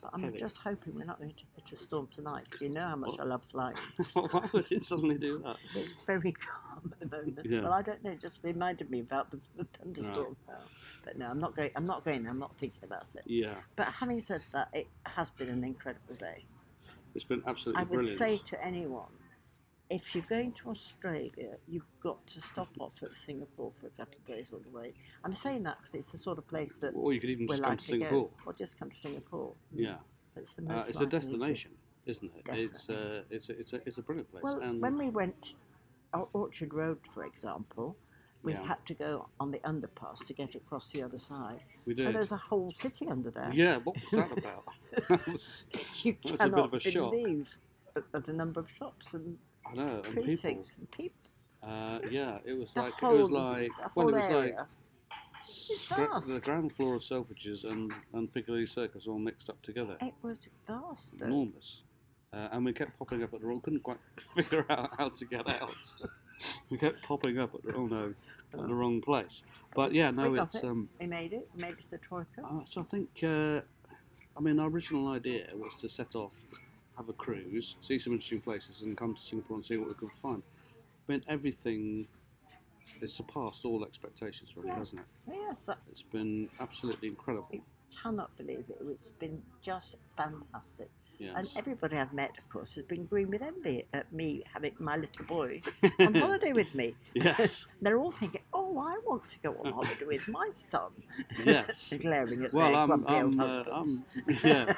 But 0.04 0.12
I'm 0.14 0.22
heavy. 0.24 0.38
just 0.38 0.58
hoping 0.58 0.96
we're 0.96 1.06
not 1.06 1.18
going 1.18 1.32
to 1.32 1.44
hit 1.56 1.72
a 1.72 1.76
storm 1.82 2.08
tonight. 2.14 2.50
'cause 2.52 2.62
You 2.62 2.70
know 2.70 2.82
how 2.82 2.96
much 2.98 3.12
Well- 3.18 3.22
I 3.22 3.24
love 3.24 3.44
flying. 3.46 3.76
Why 4.14 4.50
would 4.52 4.72
it 4.72 4.84
suddenly 4.84 5.18
do 5.18 5.40
that? 5.40 5.56
It's 5.76 5.94
very 6.06 6.34
calm 6.34 6.92
at 6.92 7.10
the 7.10 7.18
moment. 7.18 7.40
Yeah. 7.46 7.62
Well, 7.62 7.74
I 7.74 7.82
don't 7.82 8.04
know. 8.04 8.12
It 8.12 8.20
just 8.20 8.40
reminded 8.44 8.90
me 8.92 9.00
about 9.00 9.32
the, 9.32 9.40
the 9.56 9.66
thunderstorm. 9.78 10.36
But 11.06 11.18
no, 11.18 11.30
I'm 11.30 11.40
not 11.40 11.56
going. 11.56 11.72
I'm 11.76 11.86
not 11.86 12.04
going. 12.04 12.24
there, 12.24 12.32
I'm 12.32 12.40
not 12.40 12.56
thinking 12.58 12.84
about 12.84 13.16
it. 13.16 13.24
Yeah, 13.26 13.56
But 13.76 13.88
having 13.88 14.20
said 14.22 14.42
that, 14.52 14.70
it 14.74 14.88
has 15.06 15.30
been 15.30 15.50
an 15.50 15.64
incredible 15.64 16.16
day. 16.16 16.46
it's 17.16 17.24
been 17.24 17.42
absolutely 17.48 17.80
I 17.82 17.84
would 17.86 17.94
brilliant. 17.96 18.18
say 18.20 18.38
to 18.38 18.64
anyone, 18.64 19.12
if 19.90 20.16
you're 20.16 20.24
going 20.28 20.52
to 20.54 20.70
Australia, 20.70 21.58
you've 21.68 21.86
got 22.02 22.26
to 22.28 22.42
stop 22.42 22.70
off 22.80 23.04
at 23.04 23.14
Singapore 23.14 23.72
for 23.80 23.88
a 23.88 23.90
couple 23.90 24.16
of 24.18 24.24
days 24.26 24.52
on 24.54 24.62
the 24.64 24.70
way. 24.70 24.94
I'm 25.24 25.36
saying 25.36 25.64
that 25.64 25.78
because 25.78 25.94
it's 25.96 26.12
the 26.12 26.18
sort 26.18 26.38
of 26.38 26.48
place 26.48 26.78
that 26.78 26.94
or 26.96 27.14
you 27.14 27.20
could 27.20 27.30
even 27.30 27.48
just 27.48 27.64
come 27.64 27.78
to 27.78 27.84
to. 27.84 27.90
Singapore. 27.90 28.30
Or 28.46 28.54
just 28.54 28.80
come 28.80 28.90
to 28.90 28.96
Singapore. 28.96 29.54
Yeah, 29.74 29.96
It's, 30.36 30.56
the 30.56 30.64
uh, 30.64 30.76
most 30.76 30.90
it's 30.90 31.00
a 31.00 31.04
likely 31.04 31.06
to- 31.06 31.26
destination, 31.28 31.72
isn't 32.06 32.32
it? 32.36 32.50
It's 32.58 32.90
uh, 32.90 33.24
it's 33.30 33.50
a, 33.50 33.60
it's 33.60 33.74
a 33.74 33.82
it's 33.86 33.98
a 33.98 34.02
brilliant 34.02 34.32
place. 34.32 34.44
Well, 34.44 34.60
and 34.62 34.82
when 34.82 34.98
we 34.98 35.10
went 35.10 35.54
Orchard 36.34 36.74
Road, 36.74 37.00
for 37.14 37.26
example, 37.26 37.96
we 38.42 38.54
Yeah. 38.54 38.66
had 38.68 38.86
to 38.88 38.94
go 38.94 39.30
on 39.40 39.52
the 39.52 39.60
underpass 39.60 40.26
to 40.28 40.34
get 40.34 40.56
across 40.56 40.92
the 40.92 41.02
other 41.04 41.18
side. 41.18 41.62
we 41.86 41.94
And 41.94 42.16
there's 42.16 42.32
a 42.32 42.38
whole 42.38 42.72
city 42.76 43.08
under 43.08 43.32
there. 43.32 43.50
Yeah, 43.54 43.78
what 43.78 43.96
was 44.02 44.12
that 44.12 44.38
about? 44.38 44.64
That 45.10 45.28
was- 45.28 45.66
You 46.04 46.16
That's 46.26 46.42
a 46.42 46.50
bit 46.50 46.58
of 46.60 46.74
a 46.74 46.80
shock. 46.80 47.12
the- 47.14 48.20
the 48.20 48.34
number 48.34 48.60
of 48.60 48.70
shops 48.70 49.14
and 49.14 49.38
I 49.74 49.76
know, 49.76 50.02
and 50.06 50.16
people. 50.24 50.50
and 50.52 50.92
people. 50.92 51.18
Uh, 51.62 52.00
yeah, 52.10 52.38
it 52.46 52.58
was 52.58 52.74
The 52.74 52.82
like 52.84 52.94
whole, 52.94 53.16
it 53.16 53.20
was 53.20 53.32
like 53.32 53.72
the 53.72 53.90
well, 53.96 54.10
it 54.10 54.16
was 54.16 54.24
like 54.30 54.32
area. 54.54 54.68
scra- 55.48 56.26
the 56.34 56.40
ground 56.40 56.72
floor 56.72 56.96
of 56.96 57.02
Selfridges 57.02 57.64
and 57.64 57.92
and 58.14 58.32
Piccadilly 58.34 58.66
Circus 58.66 59.08
all 59.08 59.20
mixed 59.20 59.50
up 59.50 59.62
together. 59.62 59.98
It 60.02 60.14
was 60.22 60.38
vast. 60.68 61.18
though. 61.20 61.26
enormous. 61.26 61.84
Uh, 62.34 62.50
and 62.52 62.66
we 62.66 62.74
kept 62.74 62.98
popping 62.98 63.22
up 63.24 63.34
at 63.34 63.42
the 63.42 63.48
wrong. 63.48 63.62
Couldn't 63.62 63.84
quite 63.84 64.00
figure 64.36 64.66
out 64.70 64.90
how 64.98 65.10
to 65.10 65.26
get 65.26 65.48
out. 65.62 65.76
we 66.70 66.78
kept 66.78 67.02
popping 67.04 67.40
up 67.40 67.54
at 67.56 67.64
the 67.64 67.76
oh 67.76 67.86
no, 67.88 68.14
at 68.54 68.60
the 68.68 68.74
wrong 68.74 69.02
place. 69.02 69.44
But 69.76 69.94
yeah, 69.94 70.12
no, 70.12 70.32
We 70.32 70.40
it's 70.40 70.56
it. 70.56 70.64
um. 70.66 70.90
We 71.00 71.08
made 71.08 71.34
it. 71.34 71.48
We 71.58 71.68
made 71.68 71.78
it 71.78 71.90
to 71.92 71.98
Troika. 71.98 72.42
Uh, 72.44 72.62
so 72.70 72.82
I 72.82 72.84
think, 72.86 73.10
uh, 73.24 73.62
I 74.36 74.42
mean, 74.42 74.60
our 74.60 74.68
original 74.68 75.08
idea 75.10 75.48
was 75.54 75.76
to 75.82 75.88
set 75.90 76.16
off, 76.16 76.36
have 76.98 77.10
a 77.10 77.14
cruise, 77.14 77.76
see 77.82 77.98
some 78.00 78.14
interesting 78.14 78.42
places, 78.42 78.82
and 78.84 78.98
come 78.98 79.16
to 79.16 79.22
Singapore 79.22 79.56
and 79.58 79.66
see 79.66 79.78
what 79.78 79.88
we 79.90 79.94
can 79.96 80.10
find. 80.10 80.44
I 81.08 81.12
mean, 81.12 81.24
everything 81.28 82.08
has 83.02 83.14
surpassed 83.14 83.66
all 83.66 83.84
expectations, 83.84 84.56
really, 84.56 84.70
Yeah. 84.70 84.76
hasn't 84.78 85.02
it? 85.02 85.08
Yes, 85.34 85.70
It's 85.92 86.04
been 86.04 86.50
absolutely 86.60 87.08
incredible. 87.10 87.50
I 87.54 87.62
cannot 88.02 88.36
believe 88.38 88.66
it. 88.70 88.78
It's 88.90 89.10
been 89.20 89.42
just 89.62 89.98
fantastic. 90.18 90.90
Yes. 91.20 91.34
And 91.38 91.48
everybody 91.58 91.96
I've 91.98 92.12
met, 92.12 92.32
of 92.40 92.50
course, 92.50 92.74
has 92.76 92.86
been 92.86 93.06
green 93.06 93.30
with 93.30 93.42
envy 93.44 93.86
at 93.94 94.12
me 94.12 94.44
having 94.52 94.74
my 94.80 94.98
little 94.98 95.24
boy 95.26 95.62
on 96.00 96.16
holiday 96.16 96.54
with 96.54 96.74
me. 96.74 96.96
yes. 97.14 97.68
They're 97.82 98.00
all 98.00 98.12
thinking, 98.12 98.42
"Oh, 98.52 98.78
I 98.80 98.98
want 99.06 99.28
to 99.30 99.40
go 99.40 99.56
on 99.64 99.72
holiday 99.74 100.06
with 100.08 100.28
my 100.28 100.50
son." 100.56 100.92
Yes. 101.46 101.94
Glaring 102.02 102.44
at 102.44 102.52
Well, 102.52 102.68
their 102.72 102.76
I'm, 102.76 102.88
grumpy 102.88 103.14
old 103.14 103.36
I'm, 103.36 103.40
uh, 103.40 103.64
husbands. 103.64 104.02
I'm, 104.44 104.50
yeah, 104.50 104.74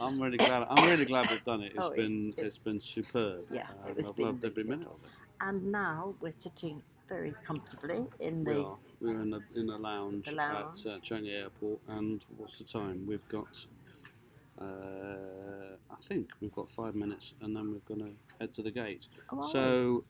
I'm 0.00 0.20
really 0.20 0.36
glad. 0.36 0.66
I'm 0.68 0.84
really 0.90 1.04
glad 1.04 1.30
we've 1.30 1.44
done 1.44 1.62
it. 1.62 1.72
It's 1.74 1.82
Oh, 1.84 1.88
it- 1.90 1.96
been, 1.96 2.34
it- 2.36 2.44
it's 2.44 2.58
been 2.58 2.80
superb. 2.80 3.46
Yeah, 3.50 3.68
it 3.86 3.90
Um, 3.90 3.96
was 3.96 4.08
I've 4.08 4.16
been 4.16 4.26
loved 4.26 4.44
every 4.44 4.64
minute 4.64 4.86
of 4.86 4.98
it. 5.04 5.10
And 5.40 5.70
now 5.70 6.14
we're 6.20 6.32
sitting 6.32 6.82
very 7.08 7.32
comfortably 7.44 8.06
in 8.18 8.44
We 8.44 8.54
the 8.54 8.64
are. 8.64 8.78
We're 9.00 9.20
in 9.20 9.34
a 9.34 9.40
in 9.54 9.68
a 9.70 9.76
lounge, 9.76 10.26
The 10.26 10.34
lounge. 10.36 10.86
at 10.86 10.92
uh, 10.92 10.98
Changi 11.00 11.30
Airport, 11.32 11.80
and 11.88 12.24
what's 12.38 12.58
the 12.58 12.64
time? 12.64 13.06
We've 13.06 13.26
got. 13.28 13.66
Uh, 14.60 15.76
I 15.90 15.96
think 16.02 16.30
we've 16.40 16.52
got 16.54 16.70
five 16.70 16.94
minutes, 16.94 17.34
and 17.40 17.54
then 17.56 17.72
we're 17.72 17.94
going 17.96 18.00
to 18.10 18.16
head 18.40 18.52
to 18.54 18.62
the 18.62 18.70
gate. 18.70 19.08
Oh, 19.30 19.42
so, 19.42 20.04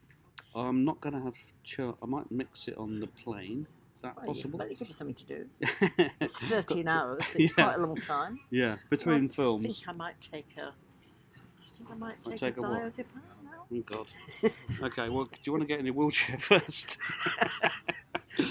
I'm 0.54 0.84
not 0.84 1.00
going 1.00 1.14
to 1.14 1.20
have. 1.22 1.34
Char- 1.64 1.96
I 2.02 2.06
might 2.06 2.30
mix 2.30 2.68
it 2.68 2.76
on 2.78 3.00
the 3.00 3.06
plane. 3.08 3.66
Is 3.94 4.00
that 4.02 4.16
Well, 4.16 4.26
you- 4.26 4.32
possible? 4.32 4.58
Well, 4.58 4.68
it 4.68 4.78
gives 4.78 4.88
you 4.90 4.94
something 4.94 5.14
to 5.14 5.24
do. 5.26 5.48
It's 6.20 6.38
13 6.40 6.88
hours. 6.88 7.22
It's 7.36 7.52
Yeah. 7.58 7.64
quite 7.64 7.76
a 7.76 7.80
long 7.86 7.96
time. 7.96 8.40
Yeah, 8.50 8.76
between 8.90 9.24
I 9.26 9.28
films. 9.28 9.62
think 9.62 9.88
I 9.88 9.92
might 9.92 10.20
take 10.20 10.48
a. 10.58 10.62
I 10.68 11.76
think 11.76 11.90
I 11.90 11.94
might 11.94 12.26
Might 12.26 12.36
take, 12.36 12.54
take 12.54 12.56
a 12.58 12.60
a 12.60 12.64
diazepam 12.64 13.22
now. 13.44 13.66
Oh 13.72 13.80
God. 13.86 14.06
okay, 14.82 15.08
well, 15.08 15.24
do 15.24 15.38
you 15.44 15.52
want 15.52 15.62
to 15.62 15.66
get 15.66 15.78
in 15.80 15.86
your 15.86 15.94
wheelchair 15.94 16.38
first? 16.38 16.98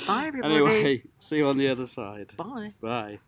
Bye, 0.07 0.25
everybody. 0.27 0.55
anyway, 0.55 1.03
see 1.19 1.37
you 1.37 1.47
on 1.47 1.57
the 1.57 1.67
other 1.67 1.85
side. 1.87 2.33
Bye. 2.37 2.73
Bye. 2.81 3.19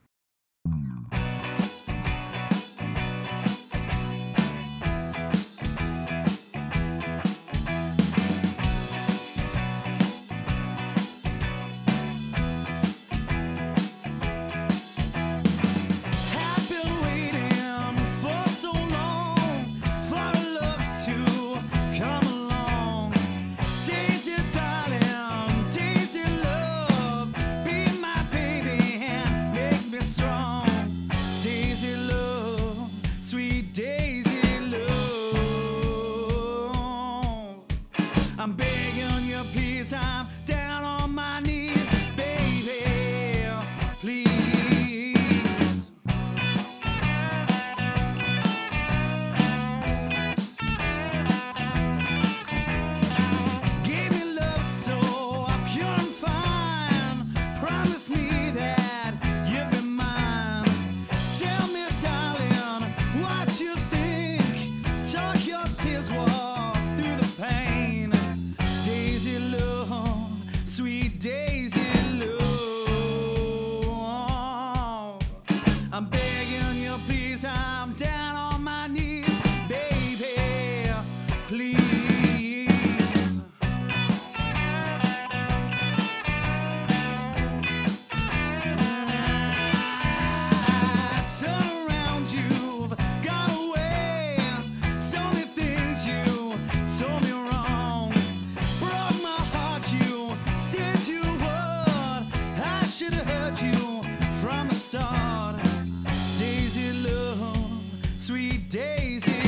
crazy. 108.86 109.45